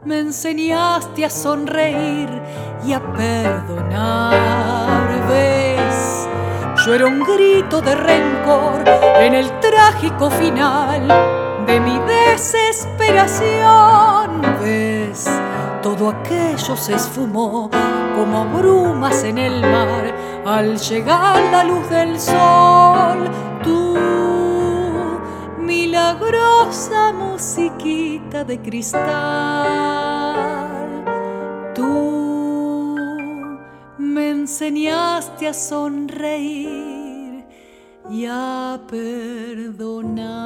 Me 0.09 0.19
enseñaste 0.21 1.27
a 1.27 1.29
sonreír 1.29 2.31
y 2.83 2.95
a 2.95 3.13
perdonar. 3.13 5.07
¿Ves? 5.29 6.27
Yo 6.83 6.95
era 6.95 7.05
un 7.05 7.21
grito 7.21 7.83
de 7.83 7.95
rencor 7.95 8.89
en 9.21 9.35
el 9.35 9.51
trágico 9.61 10.31
final 10.31 11.09
de 11.67 11.81
mi 11.81 11.99
desesperación. 11.99 14.41
¿Ves? 14.63 15.29
Todo 15.83 16.09
aquello 16.09 16.75
se 16.75 16.95
esfumó 16.95 17.69
como 18.17 18.47
brumas 18.47 19.23
en 19.25 19.37
el 19.37 19.61
mar 19.61 20.15
al 20.47 20.79
llegar 20.79 21.39
la 21.53 21.65
luz 21.65 21.87
del 21.91 22.19
sol 22.19 23.29
milagrosa 26.09 27.13
musiquita 27.13 28.45
de 28.45 28.59
cristal. 28.59 29.05
Tú 31.75 32.97
me 33.99 34.31
enseñaste 34.31 35.49
a 35.49 35.55
sonreír 35.55 37.45
y 38.11 38.27
a 38.27 38.81
perdonar. 38.89 40.39